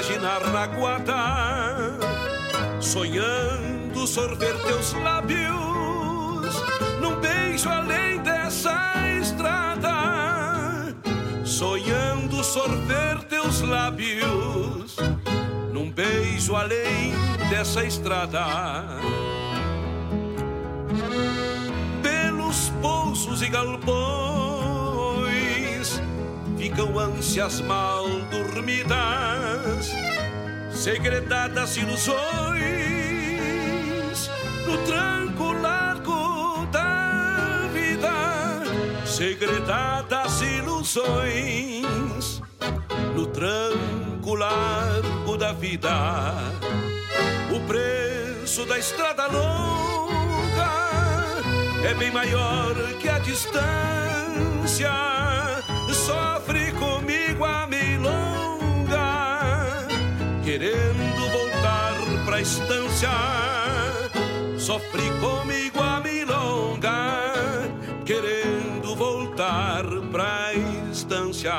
[0.00, 1.98] imaginar na guarda,
[2.80, 6.54] sonhando sorver teus lábios
[7.02, 10.94] num beijo além dessa estrada,
[11.44, 14.96] sonhando sorver teus lábios
[15.70, 17.12] num beijo além
[17.50, 18.46] dessa estrada.
[22.02, 24.59] Pelos pousos e galpões
[26.60, 29.90] ficam ânsias mal dormidas,
[30.70, 32.20] segredadas ilusões
[34.66, 38.12] no tranco largo da vida,
[39.06, 42.42] segredadas ilusões
[43.16, 46.34] no tranco largo da vida.
[47.56, 50.90] O preço da estrada longa
[51.88, 54.90] é bem maior que a distância.
[56.06, 58.98] Sofre comigo a milonga,
[60.42, 61.94] querendo voltar
[62.24, 63.10] pra estância.
[64.58, 67.22] Sofre comigo a milonga,
[68.06, 70.54] querendo voltar pra
[70.90, 71.52] estância.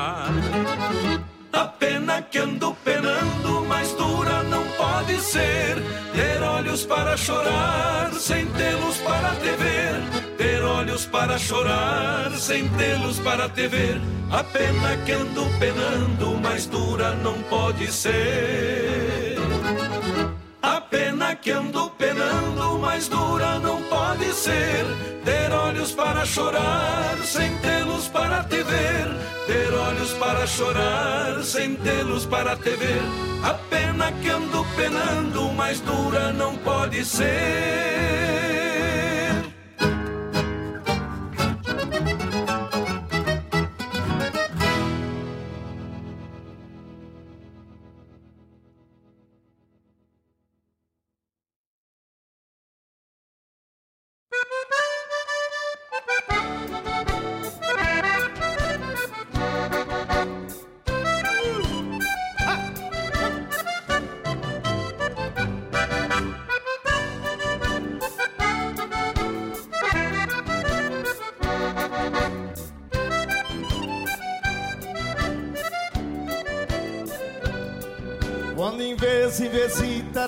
[1.53, 4.60] A pena que ando penando, mais dura não
[5.01, 5.75] pode ser.
[6.13, 10.37] Ter olhos para chorar, sem tê-los para te ver.
[10.37, 13.99] Ter olhos para chorar, sem tê-los para te ver.
[14.31, 19.37] A pena que ando penando, mais dura não pode ser.
[20.91, 24.85] Pena que ando penando, mais dura não pode ser.
[25.23, 29.07] Ter olhos para chorar, sem tê-los para te ver.
[29.47, 33.01] Ter olhos para chorar, sem tê-los para te ver.
[33.41, 38.60] A pena que ando penando, mais dura não pode ser.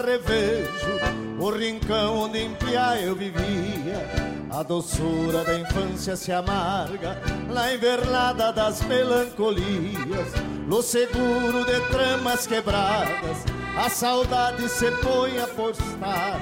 [0.03, 0.99] Revejo
[1.39, 4.07] o rincão onde em Piá eu vivia,
[4.49, 7.19] a doçura da infância se amarga
[7.51, 10.33] na invernada das melancolias,
[10.67, 13.45] no seguro de tramas quebradas,
[13.77, 16.39] a saudade se põe a postar.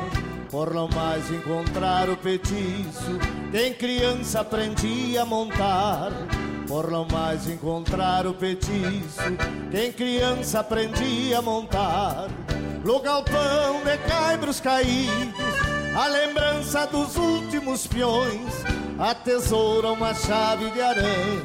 [0.49, 3.17] Por não mais encontrar o petiço
[3.51, 6.11] que em criança aprendi a montar
[6.71, 9.35] por não mais encontrar o petiço
[9.69, 12.29] que em criança aprendi a montar.
[12.83, 15.35] No galpão de caibros caídos,
[15.95, 18.51] a lembrança dos últimos peões,
[18.97, 21.43] a tesoura uma chave de arame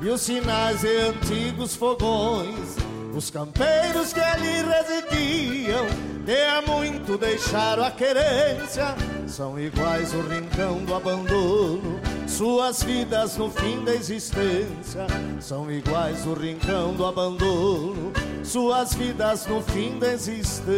[0.00, 2.76] e os sinais de antigos fogões.
[3.12, 5.86] Os campeiros que ali residiam,
[6.24, 8.94] de há muito deixaram a querência,
[9.26, 12.00] são iguais o rincão do abandono
[12.30, 15.06] suas vidas no fim da existência
[15.40, 18.12] são iguais o rincão do abandono,
[18.44, 20.70] suas vidas no fim da existência.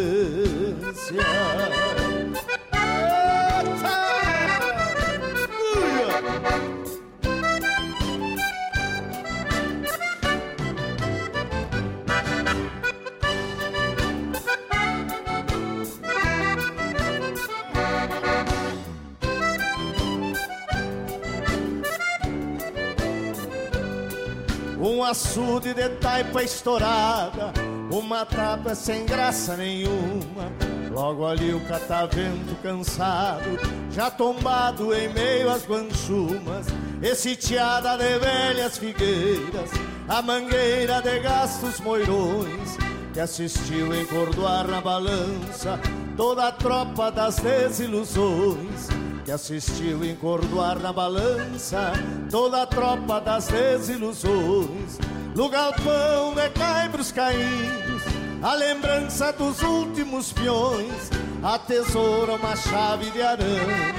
[25.12, 27.52] Açude de taipa estourada,
[27.90, 30.50] uma tapa sem graça nenhuma.
[30.90, 33.60] Logo ali o catavento cansado,
[33.90, 36.66] já tombado em meio às guanchumas,
[37.02, 39.70] e sitiada de velhas figueiras,
[40.08, 42.78] a mangueira de gastos moirões,
[43.12, 45.78] que assistiu encordoar na balança
[46.16, 48.88] toda a tropa das desilusões
[49.24, 51.92] que assistiu encordoar na balança
[52.30, 54.98] toda a tropa das desilusões.
[55.34, 58.02] No galpão de caibros caídos,
[58.42, 61.10] a lembrança dos últimos peões,
[61.42, 63.94] a tesoura, uma chave de arame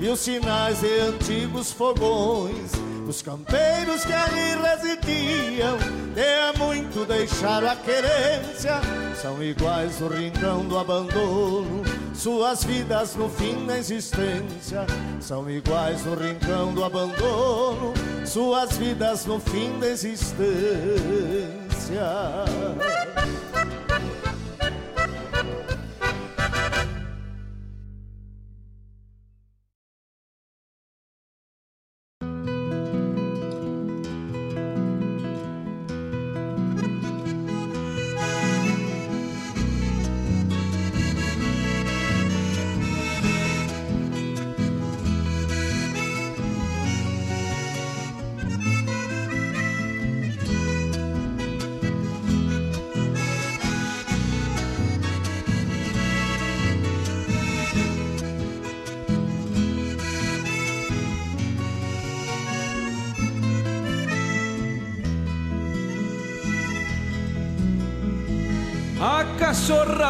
[0.00, 2.72] e os sinais de antigos fogões.
[3.06, 5.76] Os campeiros que ali residiam,
[6.14, 8.80] de há muito deixaram a querência,
[9.20, 11.82] são iguais o rincão do abandono
[12.22, 14.86] suas vidas no fim da existência
[15.20, 17.92] são iguais no rincão do abandono,
[18.24, 20.46] suas vidas no fim da existência.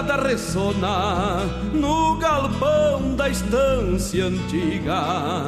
[0.02, 5.46] Cachorrada ressona no galpão da estância antiga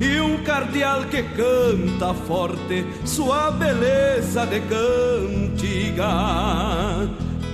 [0.00, 6.08] e um cardeal que canta forte sua beleza de cantiga.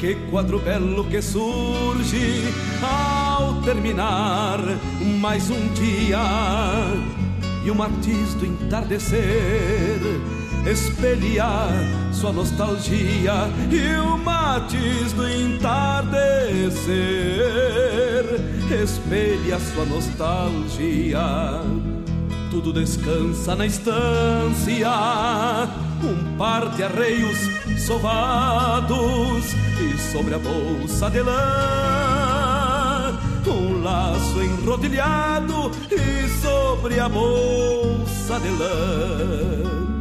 [0.01, 2.43] Que quadro belo que surge
[2.83, 4.59] ao terminar
[5.21, 6.19] mais um dia
[7.65, 10.01] e o matiz do entardecer
[10.67, 11.69] espelha
[12.13, 16.93] sua nostalgia e o matiz do entardecer
[18.83, 21.61] espelha sua nostalgia
[22.53, 24.91] tudo descansa na estância.
[26.05, 27.39] Um par de arreios
[27.79, 33.19] sovados e sobre a bolsa de lã.
[33.47, 39.92] Um laço enrodilhado e sobre a bolsa de lã.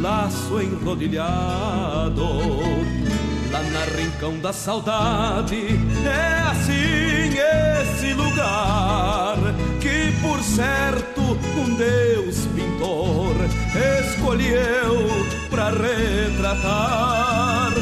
[0.00, 2.22] Laço enrodilhado
[3.50, 5.78] lá na rincão da saudade.
[6.04, 9.36] É assim esse lugar
[9.80, 13.34] que, por certo, um Deus pintor
[14.08, 15.08] escolheu
[15.48, 17.72] pra retratar.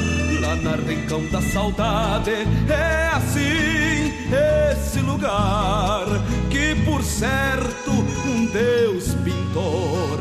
[0.40, 2.32] Lá na rincão da saudade
[2.68, 4.12] é assim
[4.70, 6.04] esse lugar
[6.50, 10.20] que, por certo, um Deus pintor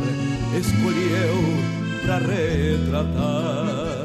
[0.55, 4.02] escolheu pra retratar.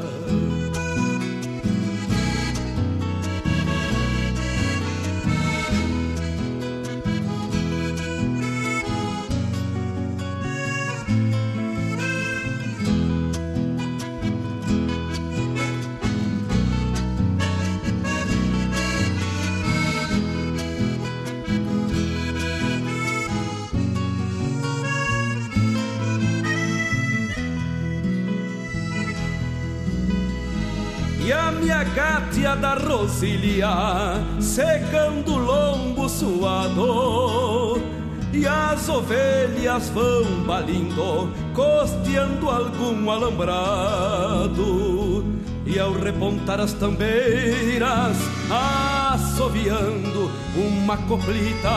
[31.95, 33.69] Gátia da rosilha,
[34.39, 37.81] secando o lombo suado.
[38.31, 45.25] E as ovelhas vão balindo, costeando algum alambrado.
[45.65, 48.17] E ao repontar as tambeiras,
[49.13, 51.69] assoviando uma coplita,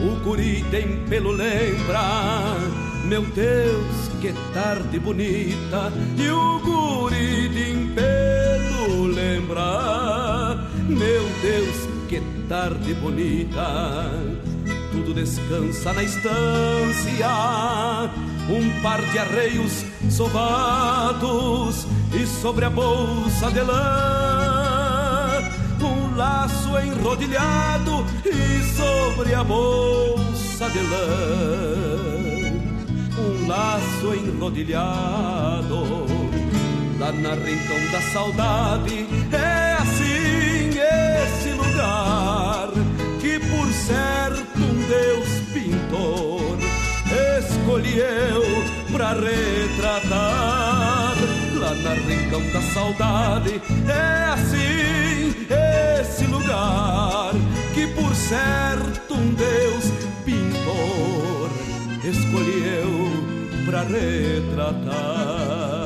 [0.00, 2.56] o guri tem pelo lembra,
[3.04, 7.75] meu Deus, que tarde bonita, e o guri pelo
[9.46, 10.58] lembrar.
[10.88, 14.10] Meu Deus, que tarde bonita.
[14.90, 17.28] Tudo descansa na estância.
[18.48, 25.42] Um par de arreios sovados e sobre a bolsa de lã.
[25.80, 31.06] Um laço enrodilhado e sobre a bolsa de lã.
[33.18, 36.15] Um laço enrodilhado
[36.98, 39.06] lá na rincão da saudade.
[39.32, 42.70] É assim esse lugar
[43.20, 46.58] que, por certo, um Deus pintor
[47.38, 48.42] escolheu
[48.92, 51.14] pra retratar.
[51.56, 53.60] Lá na rincão da saudade.
[53.88, 55.34] É assim
[56.00, 57.32] esse lugar
[57.74, 59.90] que, por certo, um Deus
[60.24, 61.50] pintor
[62.04, 63.10] escolheu
[63.64, 65.85] pra retratar.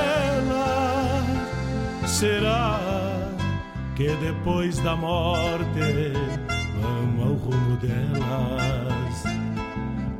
[2.21, 2.79] Será
[3.95, 6.13] que depois da morte
[6.79, 9.23] vamos ao rumo delas?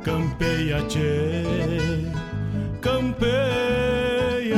[0.02, 1.44] Campeia, tchê,
[2.80, 4.56] campeia.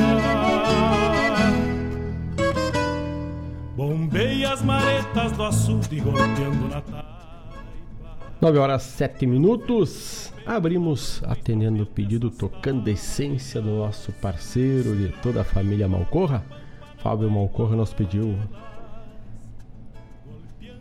[3.75, 7.05] Bombeia as maretas do açude golpeando na taipa.
[8.41, 10.33] 9 horas 7 minutos.
[10.47, 16.43] Abrimos atendendo o pedido, tocando a essência do nosso parceiro de toda a família Malcorra.
[17.05, 18.35] Fábio Malcorra nos pediu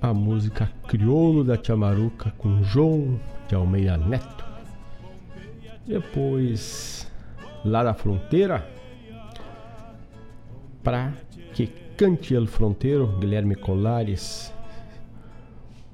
[0.01, 4.43] a música Crioulo da Tiamaruca com João de Almeida Neto.
[5.87, 7.13] Depois,
[7.63, 8.67] lá da fronteira,
[10.83, 11.13] para
[11.53, 14.51] que cante El Fronteiro, Guilherme Colares,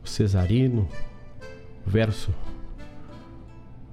[0.04, 0.86] Cesarino,
[1.84, 2.32] verso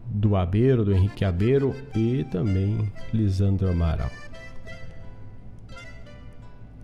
[0.06, 4.12] do Abeiro, do Henrique Abeiro e também Lisandro Amaral.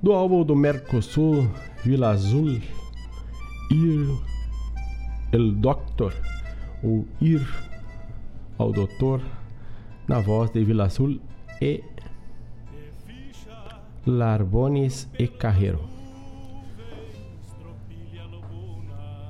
[0.04, 1.50] Do álbum do Mercosul,
[1.82, 2.60] Vila Azul,
[3.72, 4.20] Ir
[5.32, 6.14] El Doctor,
[6.84, 7.42] ou Ir
[8.58, 9.22] ao Doutor,
[10.06, 11.22] na voz de Vila Azul
[11.62, 11.82] e
[14.06, 15.80] Larbones e Carreiro.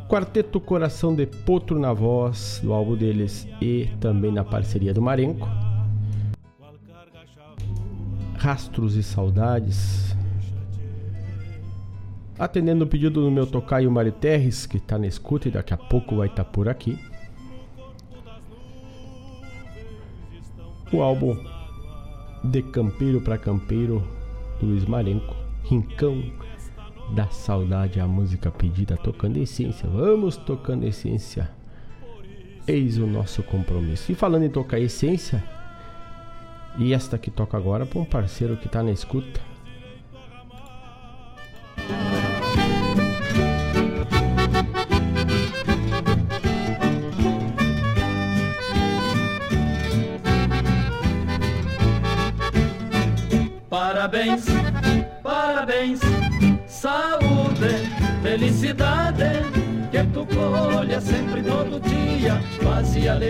[0.09, 5.47] Quarteto Coração de Potro na voz do álbum deles e também na parceria do Marenco.
[8.37, 10.12] Rastros e Saudades.
[12.43, 15.77] Atendendo o pedido do meu tocaio Mari Terres, que está na escuta e daqui a
[15.77, 16.99] pouco vai estar tá por aqui.
[20.91, 21.41] O álbum
[22.43, 24.05] De Campeiro para Campeiro,
[24.61, 25.33] Luiz Marenco,
[25.63, 26.21] Rincão
[27.15, 29.87] da saudade a música pedida tocando essência.
[29.87, 31.49] Vamos tocando essência.
[32.67, 34.11] Eis o nosso compromisso.
[34.11, 35.41] E falando em tocar essência,
[36.77, 39.52] e esta que toca agora para um parceiro que está na escuta.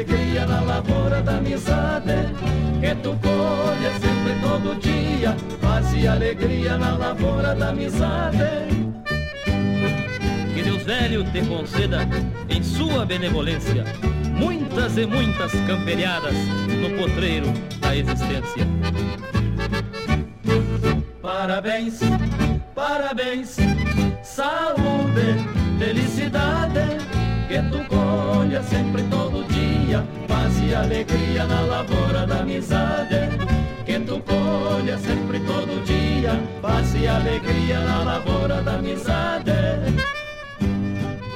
[0.04, 2.14] Alegria na lavoura da amizade,
[2.82, 8.38] que tu colha sempre todo dia, paz e alegria na lavoura da amizade.
[10.54, 12.00] Que Deus velho te conceda,
[12.50, 13.86] em sua benevolência,
[14.34, 16.36] muitas e muitas camperiadas
[16.82, 17.48] no potreiro
[17.80, 18.68] da existência.
[21.22, 22.00] Parabéns
[22.76, 23.56] parabéns,
[24.22, 25.38] saúde,
[25.80, 26.98] felicidade,
[27.48, 29.23] que tu colha sempre todo
[29.94, 33.30] dia, paz e alegria na lavoura da amizade.
[33.86, 39.52] Que tu colha sempre todo dia, paz e alegria na lavoura da amizade.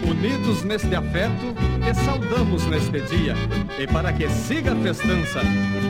[0.04, 1.54] Unidos neste afeto,
[1.84, 3.36] que saudamos neste dia,
[3.78, 5.42] e para que siga a festança,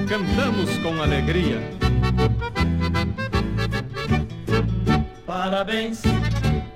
[0.09, 1.61] cantamos com alegria.
[5.25, 6.01] Parabéns,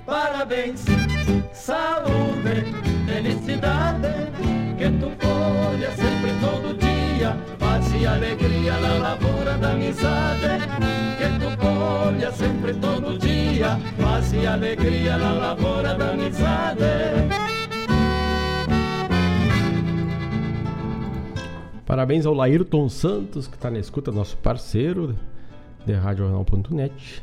[0.06, 0.84] parabéns,
[1.52, 2.64] saúde,
[3.06, 4.08] felicidade,
[4.78, 5.10] que tu
[5.52, 10.48] colha sempre todo dia, paz e alegria na lavoura da amizade.
[11.18, 16.82] Que tu colha sempre todo dia, paz e alegria na lavoura da amizade.
[21.86, 25.14] Parabéns ao Laírton Santos, que está na escuta, nosso parceiro
[25.84, 27.22] de RadioJornal.net.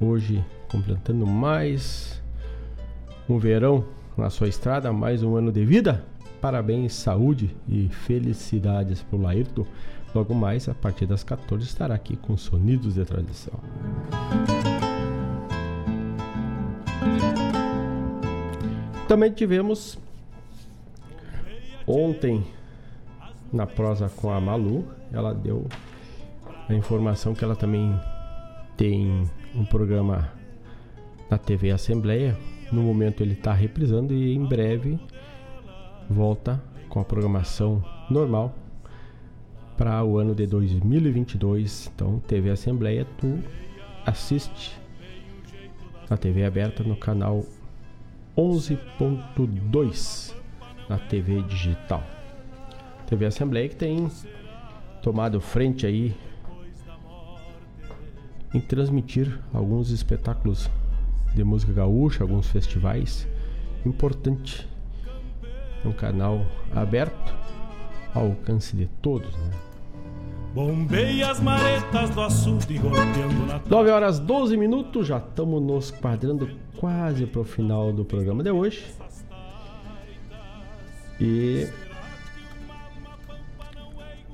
[0.00, 2.20] Hoje completando mais
[3.28, 3.84] um verão
[4.16, 6.04] na sua estrada, mais um ano de vida.
[6.42, 9.64] Parabéns, saúde e felicidades para o Laírton.
[10.12, 13.54] Logo mais, a partir das 14, estará aqui com Sonidos de Tradição.
[19.06, 19.96] Também tivemos
[21.86, 22.44] ontem
[23.52, 25.68] na prosa com a Malu, ela deu
[26.68, 27.94] a informação que ela também
[28.76, 30.28] tem um programa
[31.30, 32.36] na TV Assembleia.
[32.72, 34.98] No momento ele está reprisando e em breve
[36.12, 38.54] volta com a programação normal
[39.76, 41.90] para o ano de 2022.
[41.94, 43.38] Então, TV Assembleia, tu
[44.06, 44.78] assiste
[46.08, 47.44] na TV aberta no canal
[48.36, 50.34] 11.2
[50.88, 52.02] na TV digital.
[53.06, 54.10] TV Assembleia que tem
[55.02, 56.14] tomado frente aí
[58.54, 60.70] em transmitir alguns espetáculos
[61.34, 63.26] de música gaúcha, alguns festivais.
[63.84, 64.71] Importante.
[65.84, 67.34] É um canal aberto
[68.14, 69.50] ao alcance de todos, né?
[70.54, 76.50] Bombei as maretas do açude golpeando na 9 horas 12 minutos, já estamos nos quadrando
[76.76, 78.84] quase para o final do programa de hoje.
[81.18, 81.66] E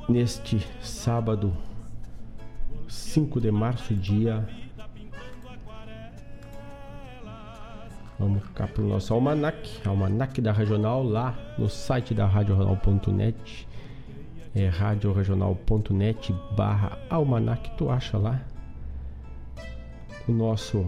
[0.08, 1.56] neste sábado
[2.88, 4.48] 5 de março, dia.
[8.18, 13.68] Vamos cá para o nosso almanac, almanac da Regional, lá no site da radioregional.net.
[14.54, 18.40] É radioregional.net barra almanac, tu acha lá
[20.26, 20.86] o nosso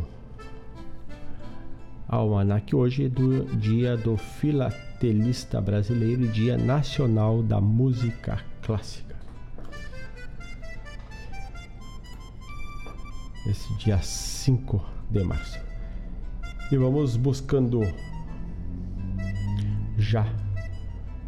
[2.09, 9.11] almanac hoje é do dia do filatelista brasileiro, dia nacional da música clássica.
[13.47, 15.70] esse dia 5 de março.
[16.73, 17.81] E vamos buscando
[19.99, 20.25] já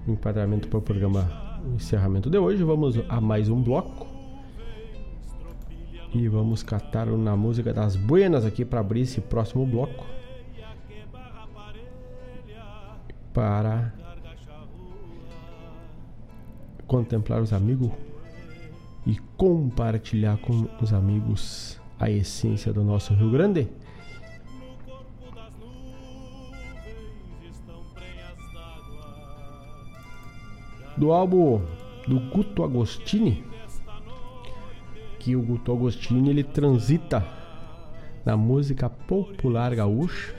[0.07, 2.63] o enquadramento para o programa o encerramento de hoje.
[2.63, 4.07] Vamos a mais um bloco.
[6.15, 10.05] E vamos catar na música das buenas aqui para abrir esse próximo bloco.
[13.33, 13.93] Para
[16.87, 17.91] contemplar os amigos
[19.05, 23.69] e compartilhar com os amigos a essência do nosso Rio Grande.
[31.03, 31.61] Do álbum
[32.07, 33.45] do Guto Agostini,
[35.19, 37.27] que o Guto Agostini ele transita
[38.25, 40.33] na música popular gaúcha,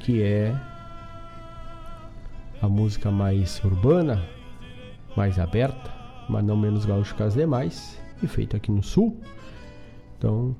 [0.00, 0.58] que é
[2.62, 4.24] a música mais urbana,
[5.14, 5.92] mais aberta,
[6.26, 9.20] mas não menos gaúcha que as demais, e feita aqui no sul.
[10.16, 10.56] Então,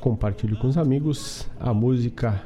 [0.00, 2.44] compartilhe com os amigos a música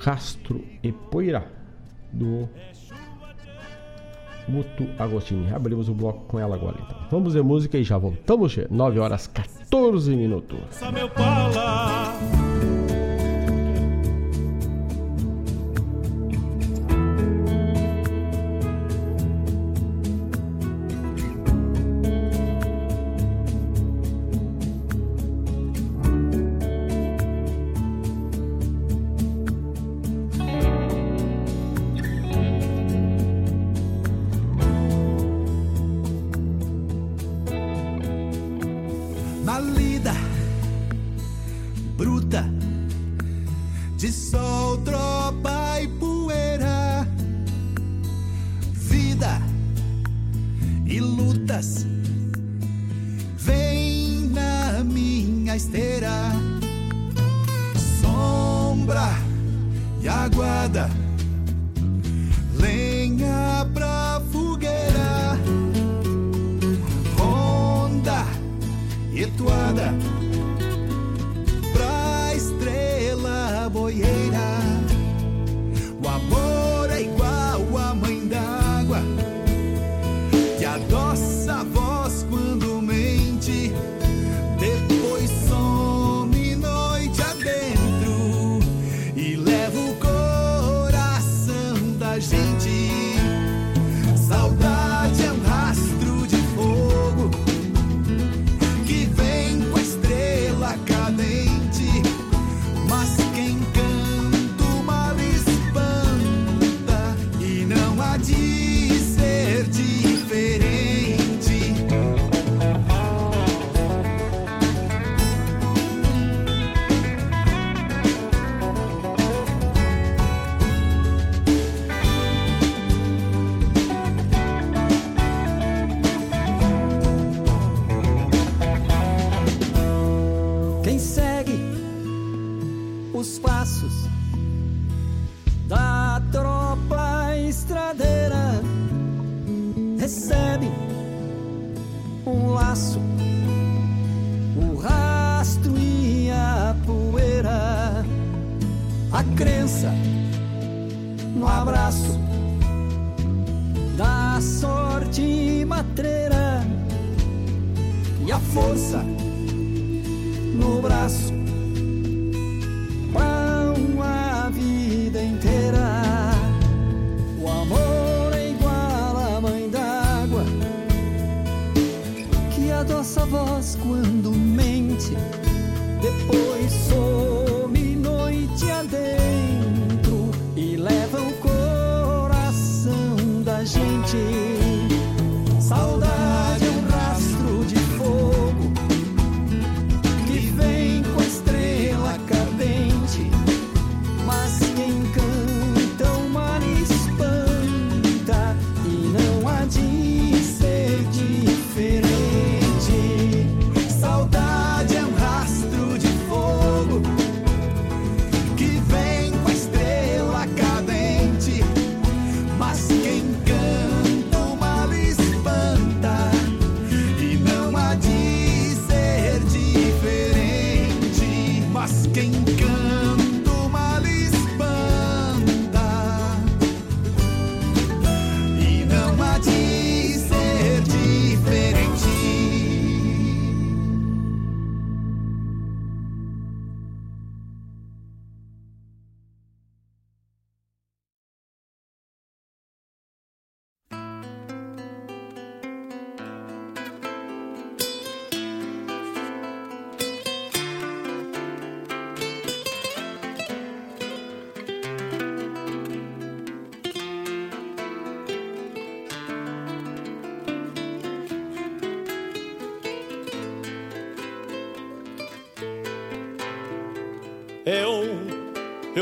[0.00, 1.46] Rastro e Poeira
[2.12, 2.48] do
[4.48, 5.52] Muto Agostini.
[5.52, 6.98] Abrimos o bloco com ela agora então.
[7.10, 8.56] Vamos ver música e já voltamos.
[8.70, 10.58] 9 horas 14 minutos.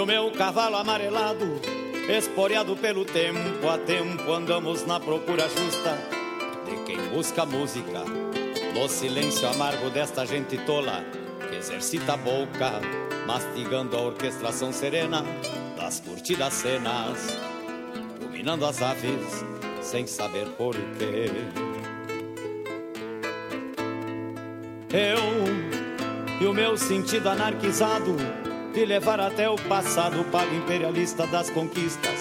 [0.09, 1.61] Meu cavalo amarelado,
[2.09, 5.99] esporeado pelo tempo a tempo, andamos na procura justa
[6.65, 8.05] de quem busca música.
[8.73, 11.05] No silêncio amargo desta gente tola
[11.51, 12.81] que exercita a boca,
[13.27, 15.23] mastigando a orquestração serena
[15.77, 17.39] das curtidas cenas,
[18.19, 19.45] ruminando as aves
[19.83, 21.31] sem saber porquê.
[24.91, 28.17] Eu e o meu sentido anarquizado
[28.79, 32.15] de levar até o passado pago imperialista das conquistas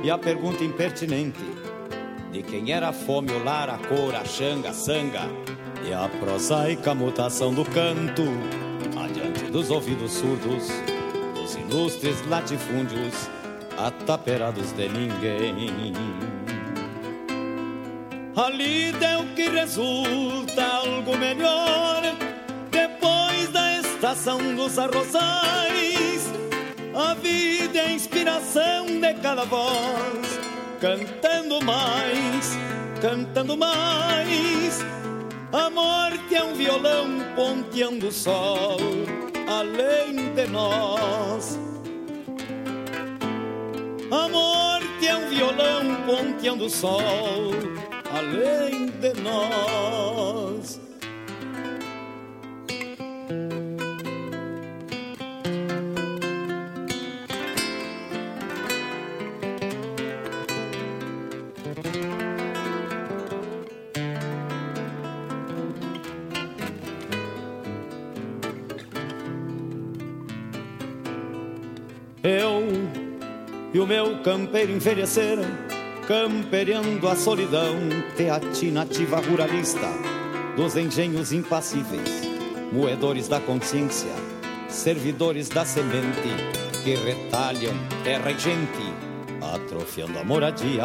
[0.00, 1.40] e a pergunta impertinente
[2.30, 5.22] de quem era a fome, o lar, a cor, a xanga, a sanga
[5.84, 8.22] e a prosaica mutação do canto
[8.96, 10.68] adiante dos ouvidos surdos
[11.34, 13.28] dos ilustres latifúndios
[13.76, 15.92] ataperados de ninguém.
[18.36, 22.31] A lida é o que resulta algo melhor
[24.02, 26.32] estação dos arrozais.
[26.92, 30.40] A vida é a inspiração de cada voz,
[30.80, 32.58] cantando mais,
[33.00, 34.84] cantando mais.
[35.52, 38.76] A morte é um violão ponteando o sol
[39.46, 41.56] além de nós.
[44.10, 47.52] A morte é um violão ponteando o sol
[48.12, 50.80] além de nós.
[73.82, 75.42] O meu campeiro envelheceram,
[76.06, 77.74] campereando a solidão
[78.16, 79.88] teatinativa ruralista
[80.56, 82.22] dos engenhos impassíveis,
[82.70, 84.12] moedores da consciência,
[84.68, 86.28] servidores da semente
[86.84, 88.94] que retalham terra e gente,
[89.52, 90.84] atrofiando a moradia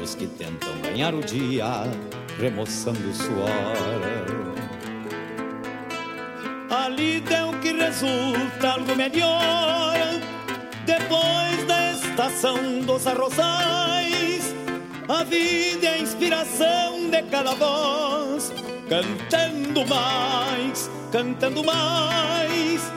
[0.00, 1.66] dos que tentam ganhar o dia,
[2.38, 3.50] remoçando o suor.
[6.70, 9.92] A lida é o que resulta algo melhor
[10.86, 11.71] depois da
[12.12, 14.54] estação dos arrozais.
[15.08, 18.52] A vida é a inspiração de cada voz,
[18.88, 22.92] cantando mais, cantando mais.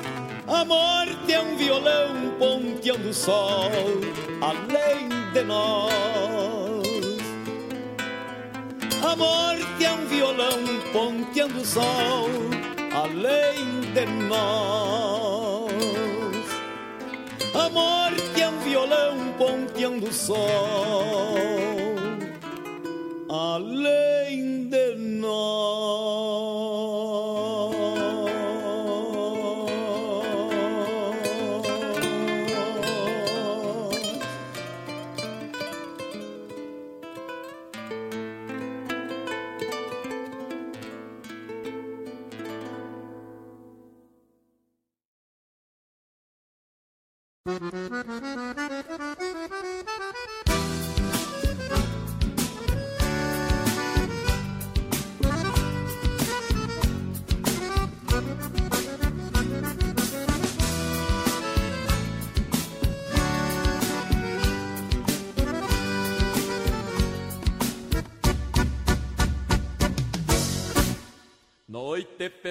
[0.47, 3.71] A morte é um violão ponteando o sol
[4.41, 6.83] além de nós.
[9.01, 10.59] A morte é um violão
[10.91, 12.29] ponteando o sol
[12.93, 15.75] além de nós.
[17.53, 18.24] A morte
[18.75, 20.35] violão ponteando o sol
[23.29, 26.94] além de nós.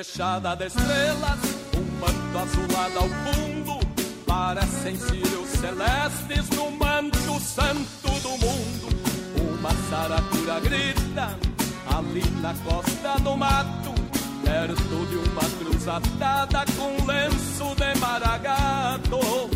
[0.05, 1.39] Fechada de estrelas,
[1.77, 3.79] um manto azulado ao fundo,
[4.27, 8.89] parecem círios celestes no manto santo do mundo.
[9.59, 11.39] Uma saratura grita,
[11.97, 13.95] ali na costa do mato,
[14.45, 19.51] perto de uma cruz atada com lenço de maragato.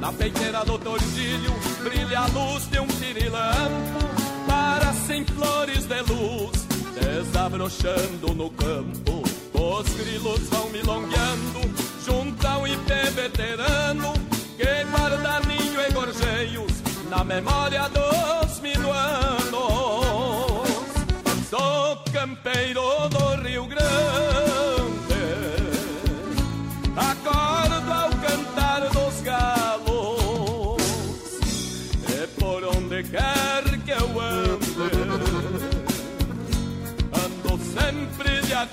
[0.00, 1.52] Na peiteira do tordilho
[1.84, 4.00] brilha a luz de um pirilampo,
[4.46, 6.66] parecem flores de luz
[6.98, 9.21] desabrochando no campo.
[9.62, 11.60] Os grilos vão milongueando
[12.04, 14.12] junto ao IP veterano
[14.56, 16.72] que guarda ninho e gorjeios
[17.08, 19.52] na memória dos minuanos.
[21.48, 23.84] Sou campeiro do Rio Grande,
[26.96, 30.82] acordo ao cantar dos galos,
[32.08, 34.90] e por onde quer que eu ande,
[37.14, 38.66] ando sempre de a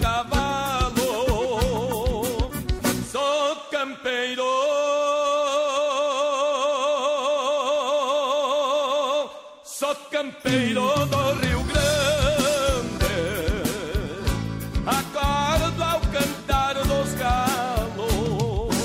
[9.80, 13.16] Sou campeiro do Rio Grande.
[14.86, 18.76] Acordo ao cantar dos galos.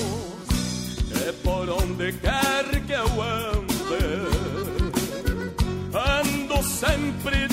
[1.27, 3.75] É por onde quer que eu ande.
[5.93, 7.49] Ando sempre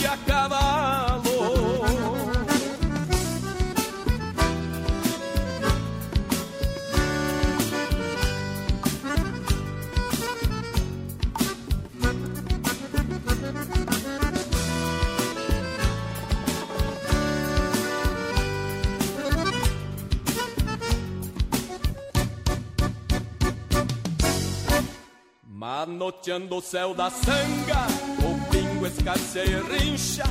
[26.21, 27.87] Manoteando o céu da sanga,
[28.19, 30.23] o pingo escarceia e rincha,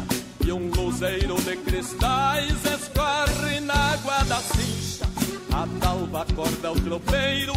[0.46, 5.04] e um luzeiro de cristais escorre na água da cincha.
[5.52, 7.54] A talva acorda o tropeiro,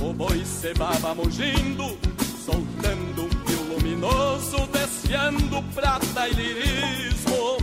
[0.00, 1.98] o boi se baba mugindo,
[2.42, 7.58] soltando um fio luminoso, desfiando prata e lirismo.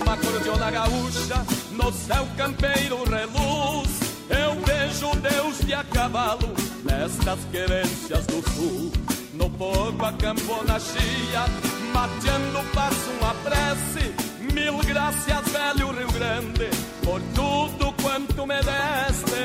[0.00, 3.90] Uma cordiona gaúcha, no céu campeiro reluz,
[4.30, 6.54] eu vejo Deus de a cavalo
[6.86, 9.11] nestas querências do sul.
[9.34, 11.46] No fogo a campona chia,
[11.94, 14.14] mateando passo uma prece.
[14.52, 16.68] Mil graças, velho Rio Grande,
[17.02, 19.42] por tudo quanto me deste.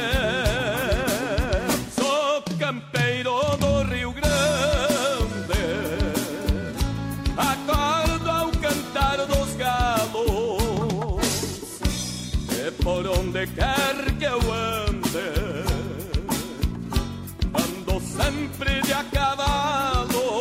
[1.95, 4.27] Sou campeiro do Rio Grande,
[7.37, 11.21] acordo ao cantar dos galos.
[12.51, 15.46] E por onde quer que eu ande,
[18.17, 20.39] sempre de a cavalo.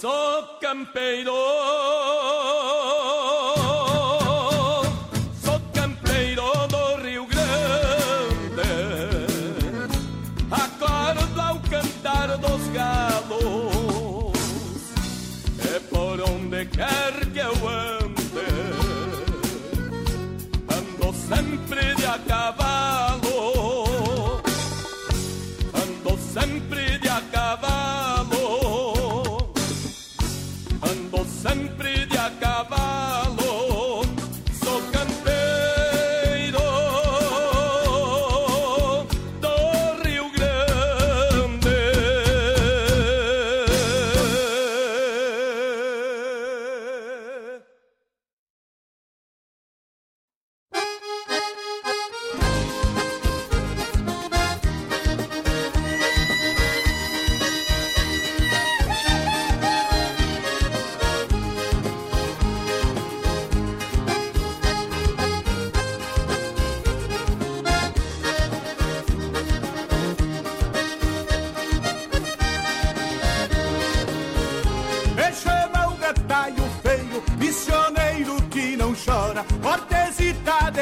[0.00, 2.01] Sou campeiro.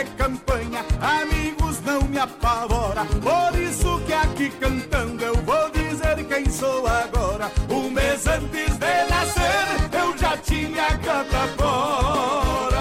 [0.05, 3.05] De campanha, amigos não me apavora.
[3.05, 7.51] Por isso que aqui cantando eu vou dizer quem sou agora.
[7.69, 12.81] Um mês antes de nascer eu já tinha canta fora.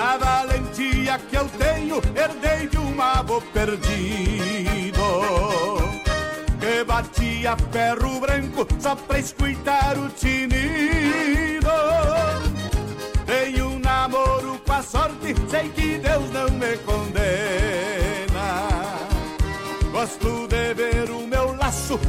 [0.00, 4.68] A valentia que eu tenho herdei de um avô perdido.
[7.46, 10.57] a ferro branco só pra escutar o tinido.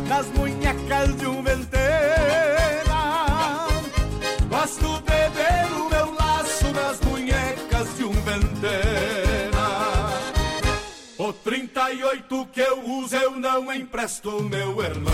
[0.07, 2.99] Nas munhecas de um ventena.
[4.49, 9.70] Gosto de ver o meu laço nas munhecas de um ventena.
[11.18, 15.14] O 38 que eu uso eu não empresto, meu irmão.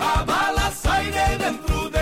[0.00, 2.01] A bala sai de dentro dele,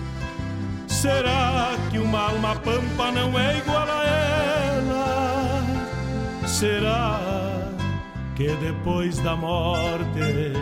[1.01, 5.63] Será que uma alma pampa não é igual a ela?
[6.45, 7.19] Será
[8.35, 10.53] que depois da morte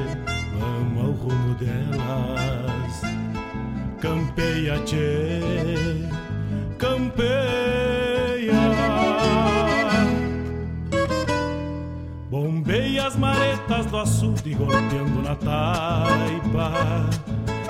[0.57, 3.01] vamos ao rumo delas?
[3.99, 5.41] Campeia, tchê,
[6.77, 8.53] campeia.
[12.29, 17.09] Bombeia as maretas do açude golpeando na taipa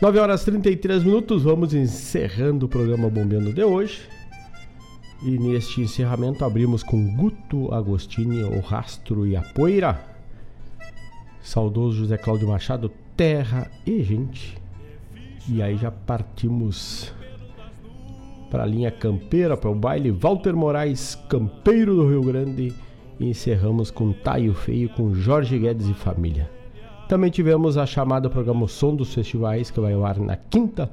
[0.00, 4.00] 9 horas 33 minutos, vamos encerrando o programa Bombeando de hoje.
[5.22, 10.02] E neste encerramento abrimos com Guto Agostini, O Rastro e a Poeira.
[11.42, 14.56] Saudoso José Cláudio Machado, Terra e Gente.
[15.46, 17.12] E aí já partimos
[18.50, 22.72] para a linha campeira, para o baile Walter Moraes, campeiro do Rio Grande.
[23.18, 26.59] E encerramos com Taio Feio, com Jorge Guedes e família.
[27.10, 30.88] Também tivemos a chamada programa Som dos Festivais, que vai ao ar na quinta,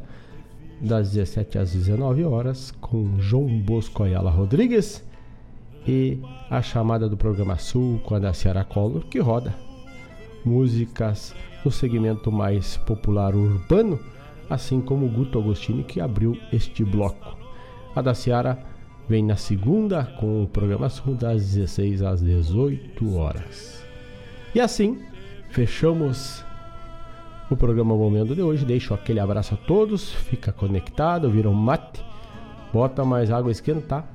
[0.81, 5.05] das 17 às 19 horas, com João Bosco Ayala Rodrigues.
[5.87, 6.17] E
[6.49, 9.53] a chamada do programa Sul com a da Ciara Collor, que roda
[10.43, 13.99] músicas no segmento mais popular urbano,
[14.49, 17.37] assim como o Guto Agostini, que abriu este bloco.
[17.95, 18.57] A da Ciara
[19.07, 23.85] vem na segunda com o programa Sul das 16 às 18 horas.
[24.55, 24.97] E assim
[25.57, 26.45] fechamos
[27.49, 28.63] o programa Momento de hoje.
[28.63, 30.13] Deixo aquele abraço a todos.
[30.13, 32.05] Fica conectado, vira um mate.
[32.71, 34.07] Bota mais água esquentar.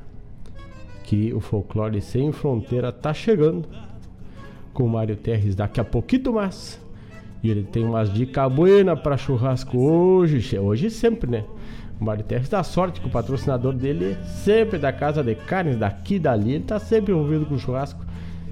[1.03, 3.69] Que o folclore sem fronteira tá chegando.
[4.73, 6.81] Com o Mário Terres daqui a pouquinho mais.
[7.43, 10.57] E ele tem umas dicas buenas para churrasco hoje.
[10.57, 11.45] Hoje sempre, né?
[12.01, 15.77] O Mário Terres dá sorte que o patrocinador dele é sempre da casa de carnes,
[15.77, 16.53] daqui e dali.
[16.53, 18.01] Ele tá sempre envolvido com churrasco.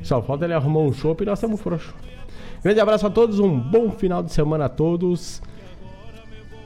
[0.03, 2.10] Só falta ele arrumar um chopp e nós estamos frouxos.
[2.63, 5.43] Grande abraço a todos, um bom final de semana a todos.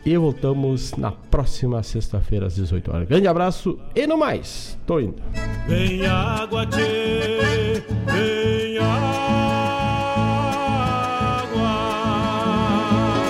[0.05, 3.09] E voltamos na próxima sexta-feira às 18 horas.
[3.09, 4.79] Grande abraço e no mais.
[4.87, 5.17] Tô indo.
[5.67, 9.74] Vem água, tchê, vem água.